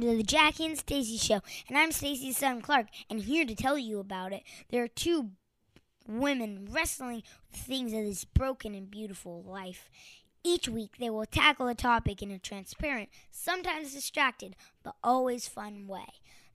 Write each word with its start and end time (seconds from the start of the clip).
Welcome 0.00 0.16
to 0.16 0.24
the 0.24 0.32
Jackie 0.32 0.64
and 0.64 0.78
Stacey 0.78 1.18
Show, 1.18 1.40
and 1.68 1.76
I'm 1.76 1.92
Stacey's 1.92 2.38
son 2.38 2.62
Clark, 2.62 2.86
and 3.10 3.20
here 3.20 3.44
to 3.44 3.54
tell 3.54 3.76
you 3.76 3.98
about 3.98 4.32
it. 4.32 4.44
There 4.70 4.82
are 4.82 4.88
two 4.88 5.32
women 6.08 6.66
wrestling 6.70 7.22
with 7.50 7.60
things 7.60 7.92
of 7.92 8.04
this 8.04 8.24
broken 8.24 8.74
and 8.74 8.90
beautiful 8.90 9.42
life. 9.42 9.90
Each 10.42 10.70
week, 10.70 10.96
they 10.98 11.10
will 11.10 11.26
tackle 11.26 11.68
a 11.68 11.74
topic 11.74 12.22
in 12.22 12.30
a 12.30 12.38
transparent, 12.38 13.10
sometimes 13.30 13.92
distracted, 13.92 14.56
but 14.82 14.94
always 15.04 15.48
fun 15.48 15.86
way 15.86 16.06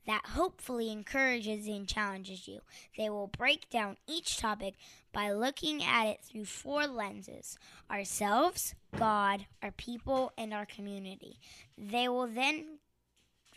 that 0.07 0.25
hopefully 0.29 0.91
encourages 0.91 1.67
and 1.67 1.87
challenges 1.87 2.47
you. 2.47 2.61
They 2.97 3.11
will 3.11 3.27
break 3.27 3.69
down 3.69 3.97
each 4.07 4.37
topic 4.37 4.73
by 5.13 5.31
looking 5.31 5.83
at 5.83 6.07
it 6.07 6.19
through 6.23 6.45
four 6.45 6.87
lenses 6.87 7.59
ourselves, 7.91 8.73
God, 8.97 9.45
our 9.61 9.71
people, 9.71 10.31
and 10.35 10.51
our 10.51 10.65
community. 10.65 11.39
They 11.77 12.07
will 12.07 12.27
then 12.27 12.79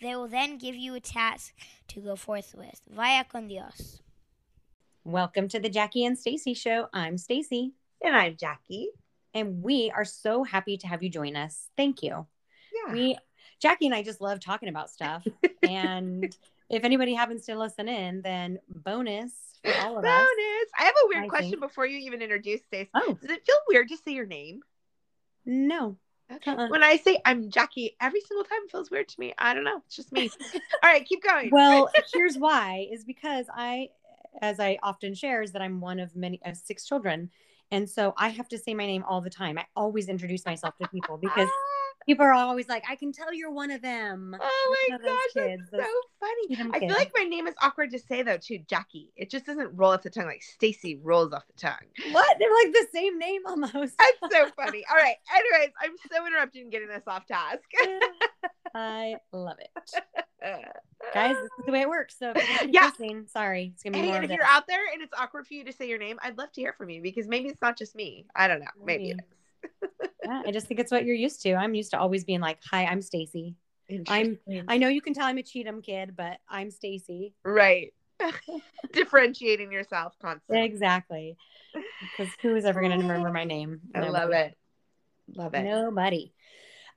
they 0.01 0.15
will 0.15 0.29
then 0.29 0.59
give 0.59 0.75
you 0.77 0.95
a 0.95 1.01
task 1.01 1.55
to 1.89 2.01
go 2.01 2.17
forth 2.17 2.55
with. 2.57 2.81
Vaya 2.89 3.25
con 3.25 3.49
Dios. 3.49 4.01
Welcome 5.05 5.49
to 5.49 5.59
the 5.61 5.69
Jackie 5.69 6.05
and 6.05 6.19
Stacey 6.19 6.55
show. 6.55 6.89
I'm 6.93 7.17
Stacey 7.19 7.73
And 8.03 8.15
I'm 8.15 8.37
Jackie. 8.37 8.91
and 9.35 9.63
we 9.63 9.91
are 9.95 10.05
so 10.05 10.45
happy 10.45 10.77
to 10.79 10.87
have 10.87 11.03
you 11.03 11.11
join 11.11 11.35
us. 11.37 11.69
Thank 11.77 12.03
you. 12.03 12.27
Yeah. 12.87 12.93
We 12.93 13.19
Jackie 13.61 13.87
and 13.87 13.95
I 13.95 14.03
just 14.03 14.21
love 14.21 14.39
talking 14.41 14.69
about 14.69 14.91
stuff. 14.91 15.27
and 15.69 16.33
if 16.71 16.85
anybody 16.85 17.15
happens 17.15 17.47
to 17.47 17.59
listen 17.59 17.89
in, 17.89 18.23
then 18.23 18.59
bonus 18.69 19.33
for 19.65 19.73
all 19.81 19.97
of 19.97 20.05
Bonus. 20.05 20.13
us. 20.21 20.69
I 20.79 20.85
have 20.85 20.95
a 21.05 21.09
weird 21.09 21.25
I 21.25 21.29
question 21.29 21.51
think. 21.53 21.63
before 21.63 21.87
you 21.87 21.99
even 21.99 22.23
introduce 22.23 22.61
Stace. 22.63 22.87
Oh, 22.95 23.19
Does 23.21 23.31
it 23.31 23.45
feel 23.45 23.57
weird 23.69 23.89
to 23.89 23.97
say 23.97 24.13
your 24.13 24.27
name? 24.27 24.61
no. 25.45 25.97
Okay. 26.33 26.51
Uh-uh. 26.51 26.69
When 26.69 26.83
I 26.83 26.97
say 26.97 27.21
I'm 27.25 27.51
Jackie, 27.51 27.97
every 28.01 28.21
single 28.21 28.45
time 28.45 28.61
it 28.65 28.71
feels 28.71 28.91
weird 28.91 29.09
to 29.09 29.21
me. 29.21 29.35
I 29.39 29.55
don't 29.55 29.65
know. 29.65 29.81
It's 29.87 29.97
just 29.97 30.13
me. 30.13 30.31
All 30.83 30.91
right, 30.91 31.07
keep 31.07 31.23
going. 31.23 31.51
Well, 31.51 31.91
here's 32.13 32.37
why 32.37 32.89
is 32.93 33.05
because 33.05 33.47
I 33.53 33.89
as 34.41 34.61
I 34.61 34.79
often 34.83 35.15
share 35.15 35.43
is 35.43 35.53
that 35.53 35.63
I'm 35.63 35.81
one 35.81 35.99
of 35.99 36.15
many 36.15 36.41
of 36.45 36.57
six 36.57 36.85
children. 36.85 37.31
And 37.71 37.89
so 37.89 38.15
I 38.17 38.29
have 38.29 38.49
to 38.49 38.59
say 38.59 38.75
my 38.75 38.87
name 38.87 39.05
all 39.07 39.21
the 39.21 39.31
time. 39.31 39.59
I 39.59 39.67
always 39.77 40.09
introduce 40.09 40.47
myself 40.47 40.77
to 40.79 40.89
people 40.89 41.19
because 41.19 41.49
ah! 41.53 41.78
People 42.07 42.25
are 42.25 42.33
always 42.33 42.69
like, 42.69 42.85
I 42.89 42.97
can 42.97 43.13
tell 43.13 43.33
you're 43.35 43.51
one 43.51 43.71
of 43.71 43.83
them. 43.83 44.35
Oh 44.41 44.77
my 44.89 44.95
One 44.95 45.01
of 45.01 45.07
those 45.07 45.17
gosh, 45.37 45.45
kids, 45.45 45.63
that's 45.71 45.85
so 45.85 46.01
funny. 46.21 46.71
I 46.73 46.81
feel 46.81 46.89
like 46.97 47.13
my 47.17 47.25
name 47.25 47.47
is 47.47 47.55
awkward 47.61 47.91
to 47.91 47.99
say 47.99 48.23
though 48.23 48.39
too, 48.39 48.59
Jackie. 48.67 49.11
It 49.17 49.31
just 49.31 49.45
doesn't 49.45 49.77
roll 49.77 49.93
off 49.93 50.03
the 50.03 50.11
tongue 50.11 50.27
like 50.27 50.43
Stacey 50.43 50.97
rolls 51.03 51.33
off 51.33 51.47
the 51.47 51.61
tongue. 51.61 51.75
What? 52.13 52.37
They're 52.39 52.55
like 52.65 52.73
the 52.73 52.87
same 52.93 53.19
name 53.19 53.43
almost. 53.47 53.95
That's 53.99 54.33
so 54.35 54.49
funny. 54.57 54.85
All 54.91 54.97
right. 54.97 55.17
Anyways, 55.35 55.71
I'm 55.83 55.93
so 56.11 56.27
interrupted 56.27 56.63
in 56.63 56.71
getting 56.71 56.89
this 56.89 57.03
off 57.07 57.27
task. 57.27 57.61
I 58.75 59.17
love 59.33 59.57
it. 59.61 60.03
Guys, 61.15 61.37
this 61.37 61.45
is 61.45 61.65
the 61.67 61.73
way 61.73 61.81
it 61.83 61.89
works. 61.89 62.17
So 62.19 62.31
if 62.31 62.37
you're 62.49 62.59
gonna 62.59 62.71
Yeah. 62.73 62.91
sorry. 63.27 63.73
It's 63.75 63.83
gonna 63.83 63.95
be 63.95 64.01
Hey, 64.03 64.07
more 64.09 64.23
if 64.23 64.31
you're 64.31 64.45
out 64.45 64.67
there 64.67 64.81
and 64.93 65.03
it's 65.03 65.13
awkward 65.19 65.47
for 65.47 65.55
you 65.55 65.65
to 65.65 65.73
say 65.73 65.89
your 65.89 65.99
name, 65.99 66.19
I'd 66.23 66.39
love 66.39 66.53
to 66.53 66.61
hear 66.61 66.73
from 66.73 66.91
you 66.91 67.03
because 67.03 67.27
maybe 67.29 67.49
it's 67.49 67.61
not 67.63 67.77
just 67.77 67.95
me. 67.95 68.27
I 68.35 68.49
don't 68.49 68.61
know. 68.61 68.67
Maybe, 68.85 69.05
Maybe. 69.05 69.19
it 69.19 69.25
is. 70.05 70.08
Yeah, 70.29 70.43
I 70.47 70.51
just 70.53 70.67
think 70.67 70.79
it's 70.79 70.93
what 70.93 71.05
you're 71.07 71.17
used 71.17 71.41
to. 71.43 71.55
I'm 71.55 71.75
used 71.75 71.91
to 71.93 71.99
always 71.99 72.25
being 72.25 72.41
like, 72.41 72.59
Hi, 72.71 72.85
I'm 72.85 73.01
Stacey. 73.03 73.57
I'm 74.09 74.39
I 74.69 74.77
know 74.77 74.89
you 74.89 75.01
can 75.01 75.15
tell 75.15 75.25
I'm 75.27 75.39
a 75.39 75.43
Cheatham 75.43 75.81
kid, 75.81 76.15
but 76.17 76.39
I'm 76.49 76.71
Stacey. 76.71 77.35
right. 77.45 77.93
Differentiating 78.93 79.73
yourself 79.73 80.15
constantly. 80.21 80.65
Exactly. 80.65 81.37
Because 82.01 82.33
who 82.43 82.57
is 82.57 82.65
ever 82.65 82.81
gonna 82.83 82.99
remember 82.99 83.31
my 83.31 83.45
name? 83.45 83.81
I 83.95 84.01
love 84.09 84.31
it. 84.31 84.57
Love 85.35 85.55
it. 85.55 85.63
Nobody. 85.63 86.33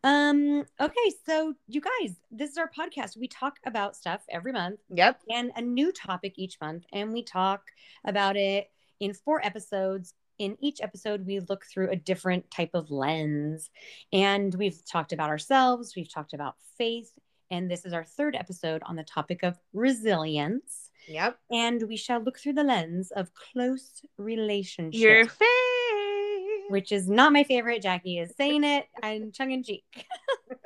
Um, 0.04 0.66
okay, 0.80 1.12
so 1.28 1.54
you 1.68 1.80
guys, 1.80 2.16
this 2.32 2.50
is 2.50 2.58
our 2.58 2.70
podcast. 2.70 3.16
We 3.18 3.28
talk 3.28 3.58
about 3.66 3.96
stuff 3.96 4.22
every 4.30 4.52
month 4.52 4.80
Yep. 4.90 5.20
and 5.30 5.52
a 5.56 5.62
new 5.62 5.92
topic 5.92 6.34
each 6.38 6.58
month, 6.60 6.86
and 6.92 7.14
we 7.14 7.24
talk 7.24 7.62
about 8.04 8.36
it 8.36 8.70
in 9.00 9.14
four 9.14 9.46
episodes. 9.46 10.16
In 10.42 10.58
each 10.60 10.82
episode, 10.82 11.28
we 11.28 11.40
look 11.40 11.66
through 11.66 11.92
a 11.92 11.96
different 11.96 12.50
type 12.50 12.72
of 12.74 12.90
lens, 12.90 13.70
and 14.12 14.52
we've 14.56 14.84
talked 14.84 15.14
about 15.14 15.30
ourselves, 15.30 15.94
we've 15.96 16.12
talked 16.12 16.34
about 16.34 16.56
faith, 16.80 17.12
and 17.52 17.70
this 17.70 17.86
is 17.86 17.94
our 17.94 18.04
third 18.04 18.36
episode 18.36 18.82
on 18.88 18.96
the 18.96 19.04
topic 19.04 19.44
of 19.44 19.60
resilience. 19.72 20.90
Yep. 21.08 21.38
And 21.52 21.84
we 21.88 21.96
shall 21.96 22.22
look 22.22 22.40
through 22.40 22.54
the 22.54 22.64
lens 22.64 23.12
of 23.12 23.30
close 23.36 24.02
relationships 24.18 24.98
Your 24.98 25.28
face. 25.28 26.70
which 26.70 26.92
is 26.92 27.08
not 27.08 27.34
my 27.34 27.44
favorite. 27.44 27.84
Jackie 27.84 28.18
is 28.18 28.34
saying 28.36 28.64
it 28.64 28.86
and 29.04 29.32
tongue 29.36 29.52
in 29.52 29.64
cheek. 29.64 29.84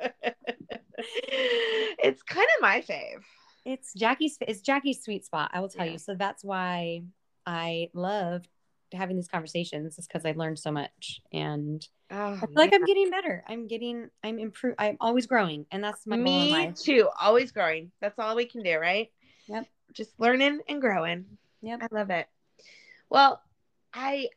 it's 0.98 2.22
kind 2.22 2.48
of 2.56 2.62
my 2.62 2.80
fave. 2.80 3.24
It's 3.66 3.92
Jackie's. 3.92 4.38
It's 4.40 4.62
Jackie's 4.62 5.02
sweet 5.04 5.26
spot. 5.26 5.50
I 5.52 5.60
will 5.60 5.68
tell 5.68 5.84
Yeah. 5.84 5.92
you. 5.92 5.98
So 5.98 6.14
that's 6.14 6.42
why 6.42 7.02
I 7.44 7.90
love 7.92 8.46
having 8.96 9.16
these 9.16 9.28
conversations. 9.28 9.98
Is 9.98 10.06
because 10.06 10.24
I 10.24 10.32
learned 10.32 10.58
so 10.58 10.70
much, 10.72 11.20
and 11.32 11.86
Oh, 12.10 12.34
I 12.34 12.40
feel 12.40 12.48
like. 12.54 12.72
I'm 12.72 12.84
getting 12.84 13.10
better. 13.10 13.44
I'm 13.48 13.66
getting. 13.66 14.10
I'm 14.22 14.38
improve. 14.38 14.74
I'm 14.78 14.96
always 15.00 15.26
growing, 15.26 15.66
and 15.70 15.82
that's 15.82 16.06
my 16.06 16.16
me 16.16 16.72
too. 16.76 17.08
Always 17.20 17.52
growing. 17.52 17.90
That's 18.00 18.18
all 18.18 18.36
we 18.36 18.46
can 18.46 18.62
do, 18.62 18.78
right? 18.78 19.10
Yep. 19.48 19.66
Just 19.92 20.18
learning 20.18 20.60
and 20.68 20.80
growing. 20.80 21.26
Yep. 21.62 21.82
I 21.82 21.88
love 21.94 22.10
it. 22.10 22.26
Well, 23.08 23.40
I 23.94 24.28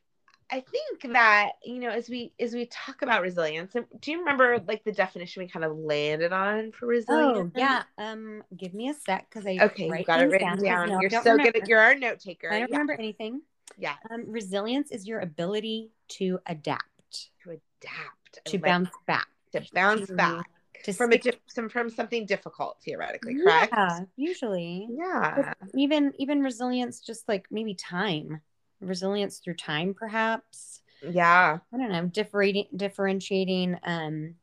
I 0.51 0.61
think 0.61 1.13
that 1.13 1.51
you 1.63 1.79
know 1.79 1.89
as 1.89 2.09
we 2.09 2.33
as 2.39 2.53
we 2.53 2.65
talk 2.65 3.01
about 3.03 3.21
resilience, 3.21 3.73
do 4.01 4.11
you 4.11 4.19
remember 4.19 4.59
like 4.67 4.83
the 4.83 4.91
definition 4.91 5.43
we 5.43 5.49
kind 5.49 5.63
of 5.65 5.77
landed 5.77 6.33
on 6.33 6.71
for 6.71 6.87
resilience? 6.87 7.53
Oh 7.55 7.59
yeah. 7.59 7.83
Um, 7.97 8.43
give 8.57 8.73
me 8.73 8.89
a 8.89 8.93
sec 8.93 9.27
because 9.29 9.45
I 9.45 9.59
Okay, 9.61 9.85
you 9.85 10.03
got 10.05 10.21
it 10.21 10.29
written 10.29 10.49
'cause 10.55 10.63
down. 10.63 10.89
no, 10.89 11.01
You're 11.01 11.09
so 11.11 11.37
good 11.37 11.55
at 11.55 11.67
you're 11.67 11.79
our 11.79 11.93
note 11.95 12.19
taker. 12.19 12.49
I 12.49 12.59
don't 12.59 12.69
yeah. 12.69 12.77
remember 12.77 12.93
anything. 12.93 13.41
Yeah, 13.77 13.95
Um, 14.09 14.25
resilience 14.27 14.91
is 14.91 15.07
your 15.07 15.19
ability 15.19 15.91
to 16.09 16.39
adapt, 16.45 17.29
to 17.43 17.51
adapt, 17.51 18.45
to 18.45 18.53
like 18.53 18.61
bounce 18.63 18.89
back, 19.07 19.27
to 19.53 19.65
bounce 19.73 20.09
back 20.11 20.45
to 20.83 20.93
from 20.93 21.11
a 21.11 21.17
diff- 21.17 21.39
some, 21.47 21.69
from 21.69 21.89
something 21.89 22.25
difficult 22.25 22.81
theoretically, 22.83 23.35
correct? 23.35 23.73
Yeah, 23.73 23.99
usually. 24.15 24.87
Yeah. 24.91 25.53
Even 25.75 26.13
even 26.17 26.41
resilience, 26.41 27.01
just 27.01 27.27
like 27.27 27.47
maybe 27.51 27.75
time, 27.75 28.41
resilience 28.81 29.39
through 29.39 29.55
time, 29.55 29.93
perhaps. 29.93 30.81
Yeah. 31.01 31.59
I 31.73 31.77
don't 31.77 31.91
know, 31.91 32.05
differentiating 32.07 32.77
differentiating 32.77 33.77
um 33.83 34.35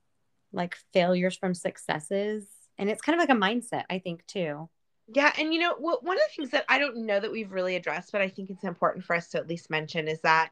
like 0.53 0.76
failures 0.93 1.37
from 1.37 1.54
successes, 1.54 2.47
and 2.78 2.88
it's 2.91 3.03
kind 3.03 3.20
of 3.20 3.28
like 3.28 3.37
a 3.37 3.41
mindset, 3.41 3.84
I 3.91 3.98
think 3.98 4.26
too. 4.26 4.69
Yeah, 5.09 5.33
and 5.39 5.55
you 5.55 5.61
know, 5.61 5.75
what 5.78 6.03
one 6.03 6.17
of 6.17 6.22
the 6.28 6.34
things 6.37 6.50
that 6.50 6.65
I 6.69 6.78
don't 6.78 7.06
know 7.06 7.21
that 7.21 7.31
we've 7.31 7.53
really 7.53 7.77
addressed, 7.77 8.11
but 8.12 8.21
I 8.21 8.28
think 8.28 8.50
it's 8.50 8.65
important 8.65 9.05
for 9.05 9.15
us 9.15 9.28
to 9.31 9.39
at 9.39 9.47
least 9.49 9.71
mention 9.71 10.09
is 10.09 10.21
that 10.22 10.50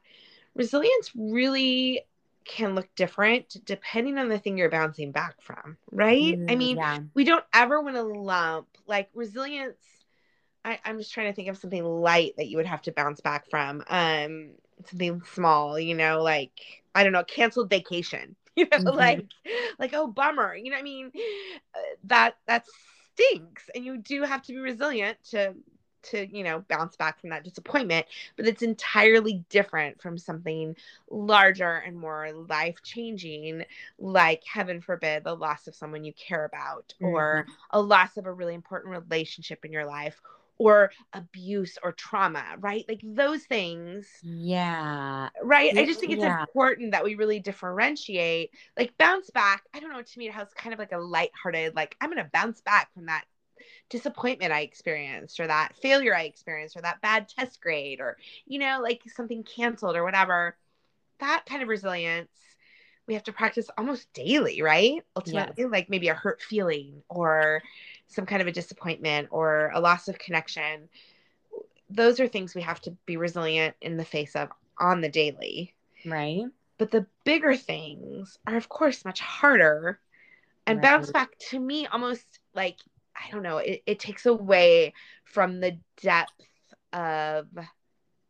resilience 0.54 1.10
really 1.16 2.02
can 2.44 2.74
look 2.74 2.88
different 2.94 3.56
depending 3.64 4.18
on 4.18 4.28
the 4.28 4.38
thing 4.38 4.58
you're 4.58 4.70
bouncing 4.70 5.12
back 5.12 5.40
from, 5.42 5.76
right? 5.90 6.36
I 6.48 6.54
Mm, 6.54 6.56
mean, 6.56 6.78
yeah, 6.78 7.00
we 7.14 7.24
don't 7.24 7.44
ever 7.52 7.80
want 7.80 7.96
to 7.96 8.02
lump 8.02 8.68
like 8.86 9.08
resilience. 9.14 9.78
I, 10.64 10.78
I'm 10.84 10.98
just 10.98 11.12
trying 11.12 11.28
to 11.28 11.34
think 11.34 11.48
of 11.48 11.58
something 11.58 11.84
light 11.84 12.34
that 12.38 12.48
you 12.48 12.56
would 12.56 12.66
have 12.66 12.82
to 12.82 12.92
bounce 12.92 13.20
back 13.20 13.48
from. 13.50 13.82
Um, 13.88 14.52
something 14.86 15.22
small, 15.32 15.78
you 15.78 15.94
know, 15.94 16.22
like 16.22 16.52
I 16.94 17.04
don't 17.04 17.12
know, 17.12 17.24
canceled 17.24 17.70
vacation. 17.70 18.36
You 18.56 18.68
know, 18.70 18.78
Mhm. 18.78 18.94
like 18.94 19.24
like 19.80 19.94
oh 19.94 20.06
bummer. 20.06 20.54
You 20.54 20.70
know, 20.70 20.76
what 20.76 20.80
I 20.80 20.84
mean, 20.84 21.10
uh, 21.74 21.78
that 22.04 22.36
that 22.46 22.64
stinks, 23.14 23.70
and 23.74 23.84
you 23.84 23.98
do 23.98 24.22
have 24.22 24.42
to 24.42 24.52
be 24.52 24.58
resilient 24.58 25.18
to 25.30 25.54
to 26.04 26.26
you 26.26 26.44
know 26.44 26.62
bounce 26.68 26.96
back 26.96 27.20
from 27.20 27.30
that 27.30 27.44
disappointment 27.44 28.06
but 28.36 28.46
it's 28.46 28.62
entirely 28.62 29.42
different 29.48 30.00
from 30.00 30.18
something 30.18 30.76
larger 31.10 31.76
and 31.76 31.98
more 31.98 32.30
life 32.32 32.76
changing 32.82 33.64
like 33.98 34.42
heaven 34.44 34.80
forbid 34.80 35.24
the 35.24 35.34
loss 35.34 35.66
of 35.66 35.74
someone 35.74 36.04
you 36.04 36.12
care 36.12 36.44
about 36.44 36.92
or 37.00 37.46
mm-hmm. 37.48 37.52
a 37.70 37.80
loss 37.80 38.16
of 38.16 38.26
a 38.26 38.32
really 38.32 38.54
important 38.54 38.92
relationship 38.94 39.64
in 39.64 39.72
your 39.72 39.86
life 39.86 40.20
or 40.58 40.92
abuse 41.12 41.78
or 41.82 41.92
trauma 41.92 42.44
right? 42.60 42.84
Like 42.88 43.00
those 43.02 43.44
things 43.44 44.06
yeah, 44.22 45.28
right? 45.42 45.76
I 45.76 45.84
just 45.84 46.00
think 46.00 46.12
it's 46.12 46.22
yeah. 46.22 46.40
important 46.40 46.92
that 46.92 47.04
we 47.04 47.14
really 47.14 47.40
differentiate 47.40 48.50
like 48.78 48.96
bounce 48.98 49.30
back. 49.30 49.64
I 49.74 49.80
don't 49.80 49.92
know 49.92 50.02
to 50.02 50.18
me 50.18 50.28
it 50.28 50.32
has 50.34 50.48
kind 50.54 50.72
of 50.72 50.78
like 50.78 50.92
a 50.92 50.98
lighthearted 50.98 51.74
like 51.76 51.96
i'm 52.00 52.08
gonna 52.10 52.30
bounce 52.32 52.60
back 52.62 52.92
from 52.94 53.06
that 53.06 53.24
disappointment 53.90 54.52
i 54.52 54.60
experienced 54.60 55.40
or 55.40 55.46
that 55.46 55.74
failure 55.76 56.14
i 56.14 56.22
experienced 56.24 56.76
or 56.76 56.82
that 56.82 57.00
bad 57.00 57.28
test 57.28 57.60
grade 57.60 58.00
or 58.00 58.16
you 58.46 58.58
know 58.58 58.80
like 58.82 59.02
something 59.14 59.42
canceled 59.44 59.96
or 59.96 60.04
whatever. 60.04 60.56
That 61.20 61.44
kind 61.46 61.62
of 61.62 61.68
resilience 61.68 62.30
we 63.06 63.14
have 63.14 63.24
to 63.24 63.32
practice 63.32 63.68
almost 63.76 64.12
daily 64.12 64.62
right? 64.62 65.02
Ultimately 65.16 65.64
like 65.66 65.90
maybe 65.90 66.08
a 66.08 66.14
hurt 66.14 66.40
feeling 66.42 67.02
or 67.08 67.62
some 68.06 68.26
kind 68.26 68.40
of 68.42 68.48
a 68.48 68.52
disappointment 68.52 69.28
or 69.30 69.70
a 69.74 69.80
loss 69.80 70.08
of 70.08 70.18
connection. 70.18 70.88
Those 71.90 72.20
are 72.20 72.28
things 72.28 72.54
we 72.54 72.62
have 72.62 72.80
to 72.82 72.92
be 73.06 73.16
resilient 73.16 73.76
in 73.80 73.96
the 73.96 74.04
face 74.04 74.34
of 74.36 74.48
on 74.78 75.00
the 75.00 75.08
daily. 75.08 75.74
Right. 76.04 76.44
but 76.78 76.90
the 76.90 77.06
bigger 77.24 77.56
things 77.56 78.38
are 78.46 78.56
of 78.56 78.68
course 78.68 79.04
much 79.04 79.20
harder 79.20 79.98
and 80.66 80.80
bounce 80.80 81.10
back 81.10 81.30
to 81.50 81.58
me 81.58 81.86
almost 81.86 82.26
like 82.54 82.78
I 83.16 83.30
don't 83.30 83.42
know, 83.42 83.58
it, 83.58 83.82
it 83.86 84.00
takes 84.00 84.26
away 84.26 84.92
from 85.24 85.60
the 85.60 85.78
depth 86.02 86.32
of 86.92 87.46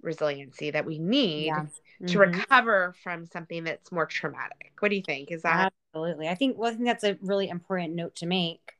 resiliency 0.02 0.70
that 0.70 0.84
we 0.84 0.98
need 0.98 1.52
Yeah. 2.00 2.06
to 2.08 2.18
recover 2.18 2.94
from 3.02 3.26
something 3.26 3.64
that's 3.64 3.92
more 3.92 4.06
traumatic. 4.06 4.72
What 4.80 4.90
do 4.90 4.96
you 4.96 5.02
think? 5.02 5.30
Is 5.30 5.42
that 5.42 5.72
Absolutely. 5.94 6.28
I 6.28 6.34
think 6.34 6.58
well, 6.58 6.70
I 6.70 6.74
think 6.74 6.86
that's 6.86 7.04
a 7.04 7.16
really 7.20 7.48
important 7.48 7.94
note 7.94 8.16
to 8.16 8.26
make. 8.26 8.72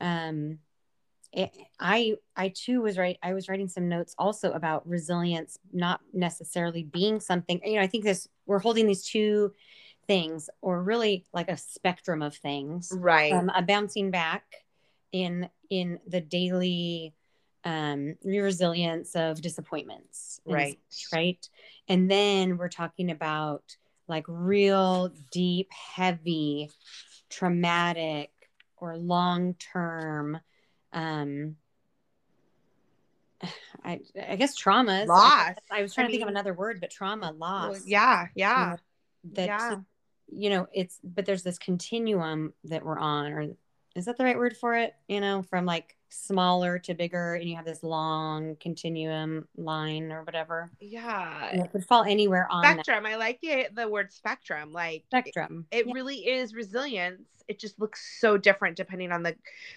Um 0.00 0.58
it, 1.32 1.50
I 1.78 2.14
I 2.36 2.48
too 2.48 2.80
was 2.82 2.96
right. 2.96 3.18
I 3.22 3.34
was 3.34 3.48
writing 3.48 3.68
some 3.68 3.88
notes 3.88 4.14
also 4.18 4.52
about 4.52 4.88
resilience 4.88 5.58
not 5.72 6.00
necessarily 6.12 6.82
being 6.84 7.20
something. 7.20 7.60
You 7.64 7.76
know, 7.76 7.82
I 7.82 7.86
think 7.86 8.04
this 8.04 8.28
we're 8.46 8.58
holding 8.58 8.86
these 8.86 9.04
two 9.04 9.52
things, 10.06 10.48
or 10.62 10.82
really 10.82 11.26
like 11.32 11.48
a 11.48 11.56
spectrum 11.56 12.22
of 12.22 12.34
things. 12.34 12.92
right? 12.96 13.32
Um, 13.32 13.50
a 13.54 13.62
bouncing 13.62 14.10
back 14.10 14.44
in 15.12 15.48
in 15.68 15.98
the 16.06 16.20
daily 16.20 17.12
um, 17.64 18.16
resilience 18.24 19.16
of 19.16 19.42
disappointments, 19.42 20.40
Right. 20.46 20.78
such, 20.88 21.12
right? 21.12 21.48
And 21.88 22.10
then 22.10 22.56
we're 22.56 22.68
talking 22.68 23.10
about 23.10 23.62
like 24.08 24.24
real 24.28 25.12
deep, 25.30 25.68
heavy, 25.72 26.70
traumatic, 27.30 28.30
or 28.76 28.96
long 28.96 29.54
term. 29.54 30.38
Um, 30.92 31.56
I, 33.84 34.00
I 34.28 34.36
guess 34.36 34.60
traumas. 34.60 35.06
Loss. 35.06 35.56
I, 35.70 35.82
was 35.82 35.94
trying 35.94 36.06
I 36.06 36.08
to 36.08 36.12
think 36.12 36.22
of 36.22 36.28
another 36.28 36.54
word, 36.54 36.80
but 36.80 36.90
trauma, 36.90 37.32
loss. 37.32 37.72
Well, 37.72 37.82
yeah, 37.84 38.26
yeah, 38.34 38.76
that 39.34 39.46
yeah. 39.46 39.76
you 40.28 40.50
know 40.50 40.66
it's 40.72 40.98
but 41.02 41.26
there's 41.26 41.42
this 41.42 41.58
continuum 41.58 42.52
that 42.64 42.84
we're 42.84 42.98
on 42.98 43.32
or 43.32 43.46
is 43.94 44.04
that 44.04 44.16
the 44.16 44.24
right 44.24 44.36
word 44.36 44.56
for 44.56 44.76
it 44.76 44.94
you 45.08 45.20
know 45.20 45.42
from 45.42 45.64
like 45.64 45.95
smaller 46.08 46.78
to 46.78 46.94
bigger 46.94 47.34
and 47.34 47.48
you 47.48 47.56
have 47.56 47.64
this 47.64 47.82
long 47.82 48.56
continuum 48.60 49.46
line 49.56 50.12
or 50.12 50.22
whatever 50.22 50.70
yeah. 50.80 51.48
and 51.50 51.64
it 51.64 51.72
could 51.72 51.84
fall 51.84 52.04
anywhere 52.04 52.46
on 52.50 52.62
that 52.62 52.74
Spectrum. 52.74 53.06
I 53.06 53.16
like 53.16 53.40
the 53.40 53.68
the 53.74 53.88
word 53.88 54.12
spectrum. 54.12 54.72
Like 54.72 55.04
spectrum 55.06 55.66
it 55.70 55.86
Yeah. 55.86 55.92
really 55.92 56.18
is 56.18 56.54
resilience 56.54 57.22
it 57.48 57.58
just 57.58 57.78
looks 57.80 58.18
so 58.20 58.36
different 58.36 58.76
depending 58.76 59.12
on 59.12 59.22
the 59.22 59.36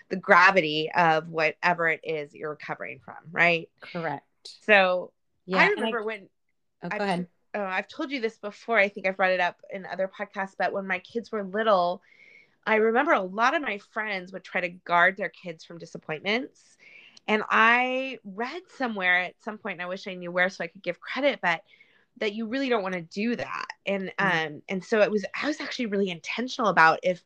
the 0.09 0.15
gravity 0.15 0.89
of 0.95 1.29
whatever 1.29 1.87
it 1.89 2.01
is 2.03 2.33
you're 2.33 2.51
recovering 2.51 2.99
from 2.99 3.15
right 3.31 3.69
correct 3.81 4.25
so 4.63 5.11
yeah 5.45 5.57
i 5.57 5.67
remember 5.67 6.03
when 6.03 6.27
oh, 6.83 6.89
go 6.89 6.95
I've, 6.95 7.01
ahead 7.01 7.27
oh, 7.55 7.63
I've 7.63 7.87
told 7.87 8.11
you 8.11 8.21
this 8.21 8.37
before 8.37 8.77
i 8.77 8.89
think 8.89 9.07
i've 9.07 9.17
brought 9.17 9.31
it 9.31 9.39
up 9.39 9.57
in 9.71 9.85
other 9.85 10.09
podcasts 10.09 10.55
but 10.57 10.73
when 10.73 10.87
my 10.87 10.99
kids 10.99 11.31
were 11.31 11.43
little 11.43 12.01
i 12.65 12.75
remember 12.75 13.11
a 13.11 13.21
lot 13.21 13.55
of 13.55 13.61
my 13.61 13.77
friends 13.91 14.31
would 14.31 14.43
try 14.43 14.61
to 14.61 14.69
guard 14.69 15.17
their 15.17 15.29
kids 15.29 15.63
from 15.63 15.77
disappointments 15.77 16.77
and 17.27 17.43
i 17.49 18.17
read 18.23 18.61
somewhere 18.77 19.21
at 19.23 19.41
some 19.41 19.57
point 19.57 19.73
and 19.75 19.81
i 19.81 19.87
wish 19.87 20.07
i 20.07 20.13
knew 20.15 20.31
where 20.31 20.49
so 20.49 20.63
i 20.63 20.67
could 20.67 20.83
give 20.83 20.99
credit 20.99 21.39
but 21.41 21.61
that 22.17 22.33
you 22.33 22.47
really 22.47 22.69
don't 22.69 22.83
want 22.83 22.95
to 22.95 23.01
do 23.01 23.35
that 23.35 23.67
and 23.85 24.11
Mhm. 24.21 24.41
um 24.55 24.61
and 24.69 24.83
so 24.83 25.01
it 25.01 25.11
was 25.11 25.25
i 25.41 25.47
was 25.47 25.61
actually 25.61 25.85
really 25.87 26.09
intentional 26.09 26.69
about 26.69 26.99
if 27.03 27.23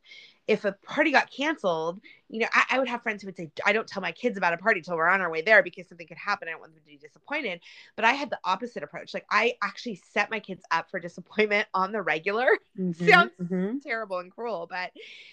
if 0.47 0.65
a 0.65 0.73
party 0.73 1.11
got 1.11 1.31
canceled 1.31 1.99
you 2.33 2.41
know 2.41 2.47
I, 2.53 2.65
I 2.71 2.79
would 2.79 2.89
have 2.89 3.03
friends 3.03 3.21
who 3.21 3.27
would 3.27 3.37
say 3.37 3.51
i 3.65 3.73
don't 3.73 3.87
tell 3.87 4.01
my 4.01 4.11
kids 4.11 4.37
about 4.37 4.53
a 4.53 4.57
party 4.57 4.81
till 4.81 4.95
we're 4.97 5.09
on 5.09 5.21
our 5.21 5.31
way 5.31 5.41
there 5.41 5.63
because 5.63 5.87
something 5.87 6.07
could 6.07 6.17
happen 6.17 6.47
i 6.47 6.51
don't 6.51 6.61
want 6.61 6.73
them 6.73 6.81
to 6.83 6.87
be 6.87 6.97
disappointed 6.97 7.61
but 7.95 8.05
i 8.05 8.13
had 8.13 8.29
the 8.29 8.39
opposite 8.43 8.83
approach 8.83 9.13
like 9.13 9.25
i 9.31 9.53
actually 9.63 9.95
set 9.95 10.31
my 10.31 10.39
kids 10.39 10.63
up 10.71 10.89
for 10.91 10.99
disappointment 10.99 11.67
on 11.73 11.91
the 11.91 12.01
regular 12.01 12.47
Mhm, 12.77 13.29
sounds 13.31 13.31
mhm. 13.39 13.81
terrible 13.83 14.19
and 14.19 14.31
cruel, 14.31 14.67
but 14.69 14.91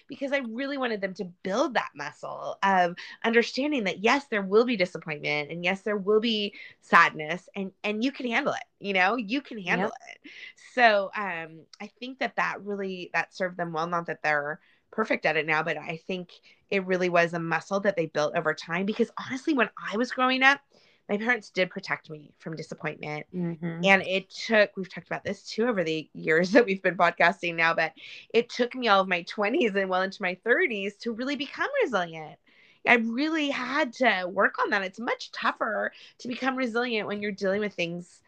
because 0.08 0.32
I 0.32 0.38
really 0.38 0.78
wanted 0.78 1.00
them 1.00 1.14
to 1.14 1.24
build 1.44 1.74
that 1.74 1.90
muscle 1.94 2.58
of 2.62 2.96
understanding 3.24 3.84
that 3.84 4.02
yes, 4.02 4.26
there 4.30 4.42
will 4.42 4.64
be 4.64 4.76
disappointment 4.76 5.52
and 5.52 5.64
yes, 5.64 5.82
there 5.82 5.96
will 5.96 6.20
be 6.20 6.54
sadness 6.80 7.48
and 7.54 7.72
and 7.84 8.02
you 8.02 8.12
can 8.12 8.26
handle 8.28 8.52
it. 8.54 8.64
You 8.80 8.94
know, 8.94 9.16
you 9.16 9.40
can 9.40 9.58
handle 9.58 9.90
it. 10.10 10.30
So 10.74 11.10
um, 11.16 11.60
I 11.80 11.88
think 12.00 12.18
that 12.20 12.36
that 12.36 12.62
really 12.64 13.10
that 13.14 13.34
served 13.34 13.56
them 13.56 13.72
well. 13.72 13.86
Not 13.86 14.06
that 14.06 14.22
they're 14.22 14.60
perfect 14.90 15.26
at 15.26 15.36
it 15.36 15.46
now, 15.46 15.62
but 15.62 15.76
I 15.76 16.00
think 16.06 16.30
it 16.70 16.86
really 16.86 17.08
was 17.08 17.32
a 17.32 17.38
muscle 17.40 17.80
that 17.80 17.96
they 17.96 18.06
built 18.06 18.34
over 18.36 18.54
time. 18.54 18.86
Because 18.86 19.10
honestly, 19.26 19.54
when 19.54 19.70
I 19.92 19.96
was 19.96 20.10
growing 20.12 20.42
up, 20.42 20.60
my 21.08 21.16
parents 21.16 21.50
did 21.50 21.70
protect 21.70 22.08
me 22.10 22.32
from 22.38 22.56
disappointment. 22.56 23.26
Mhm. 23.34 23.84
and 23.84 24.02
it 24.02 24.30
took 24.30 24.70
we've 24.76 24.92
talked 24.92 25.08
about 25.08 25.24
this 25.24 25.42
too 25.42 25.66
over 25.66 25.82
the 25.82 26.08
years 26.14 26.50
that 26.52 26.64
we've 26.64 26.82
been 26.82 26.96
podcasting 26.96 27.56
now 27.56 27.74
but 27.74 27.92
it 28.32 28.48
took 28.48 28.74
me 28.74 28.88
all 28.88 29.00
of 29.00 29.08
my 29.08 29.22
20s 29.22 29.74
and 29.74 29.88
well 29.90 30.02
into 30.02 30.22
my 30.22 30.36
30s 30.44 30.96
to 30.96 31.12
really 31.12 31.36
become 31.36 31.68
resilient. 31.82 32.38
I 32.86 32.94
really 32.94 33.50
had 33.50 33.92
to 33.94 34.26
work 34.30 34.54
on 34.62 34.70
that. 34.70 34.82
It's 34.82 34.98
much 34.98 35.32
tougher 35.32 35.92
to 36.18 36.28
become 36.28 36.56
resilient 36.56 37.06
when 37.08 37.20
you're 37.20 37.32
dealing 37.32 37.60
with 37.60 37.74
things 37.74 38.22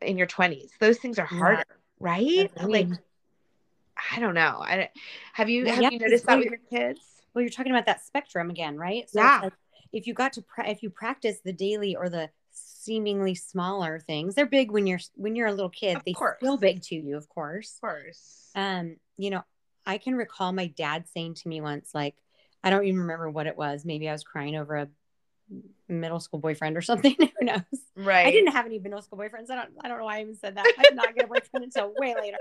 in 0.00 0.18
your 0.18 0.26
20s 0.26 0.70
those 0.80 0.98
things 0.98 1.18
are 1.18 1.28
Yeah. 1.30 1.38
harder 1.38 1.64
right? 2.00 2.50
Like 2.62 2.88
i 4.12 4.20
don't 4.20 4.34
know. 4.34 4.58
I 4.60 4.90
have 5.32 5.48
you 5.48 5.66
have 5.66 5.82
yeah, 5.82 5.90
you 5.90 5.98
noticed 5.98 6.26
that 6.26 6.38
with 6.38 6.48
your 6.48 6.58
kids 6.70 7.13
well 7.34 7.42
you're 7.42 7.50
talking 7.50 7.72
about 7.72 7.86
that 7.86 8.04
spectrum 8.04 8.50
again 8.50 8.76
right? 8.76 9.08
So 9.10 9.20
Yeah. 9.20 9.40
like 9.44 9.52
if 9.92 10.06
you 10.06 10.14
got 10.14 10.32
to 10.34 10.42
pra- 10.42 10.68
if 10.68 10.82
you 10.82 10.90
practice 10.90 11.38
the 11.44 11.52
daily 11.52 11.94
or 11.96 12.08
the 12.08 12.30
seemingly 12.52 13.34
smaller 13.34 13.98
things 13.98 14.34
they're 14.34 14.46
big 14.46 14.70
when 14.70 14.86
you're 14.86 15.00
when 15.14 15.34
you're 15.36 15.46
a 15.48 15.52
little 15.52 15.70
kid 15.70 15.96
Of 15.96 16.04
they 16.04 16.12
course. 16.12 16.38
feel 16.40 16.56
big 16.56 16.82
to 16.82 16.94
you 16.94 17.16
of 17.16 17.28
course. 17.28 17.74
Of 17.76 17.80
course. 17.80 18.50
Um 18.54 18.96
you 19.16 19.30
know 19.30 19.42
i 19.86 19.98
can 19.98 20.14
recall 20.14 20.52
my 20.52 20.66
dad 20.68 21.06
saying 21.08 21.34
to 21.34 21.48
me 21.48 21.60
once 21.60 21.90
like 21.94 22.14
i 22.62 22.70
don't 22.70 22.84
even 22.84 23.00
remember 23.00 23.28
what 23.30 23.46
it 23.46 23.56
was 23.56 23.84
maybe 23.84 24.08
i 24.08 24.12
was 24.12 24.24
crying 24.24 24.56
over 24.56 24.76
a 24.76 24.88
middle 25.88 26.20
school 26.20 26.40
boyfriend 26.40 26.76
or 26.76 26.80
something 26.82 27.14
who 27.38 27.44
knows? 27.46 27.60
Right. 27.96 28.26
i 28.26 28.30
didn't 28.30 28.52
have 28.52 28.66
any 28.66 28.78
middle 28.78 29.02
school 29.02 29.18
boyfriends 29.18 29.50
i 29.50 29.54
don't 29.56 29.70
i 29.82 29.88
don't 29.88 29.98
know 29.98 30.04
why 30.04 30.18
i 30.18 30.20
even 30.22 30.36
said 30.36 30.56
that. 30.56 30.64
I 30.78 30.82
did 30.84 30.96
not 30.96 31.14
get 31.14 31.24
a 31.24 31.28
boyfriend 31.28 31.64
until 31.64 31.92
way 31.98 32.14
later 32.20 32.38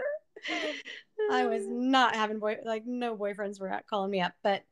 I 1.32 1.46
was 1.46 1.64
not 1.68 2.16
having 2.16 2.40
boy 2.40 2.58
like 2.66 2.86
no 2.86 3.16
boyfriends 3.16 3.60
were 3.60 3.70
at 3.70 3.88
calling 3.88 4.12
me 4.12 4.22
up. 4.22 4.34
But 4.44 4.64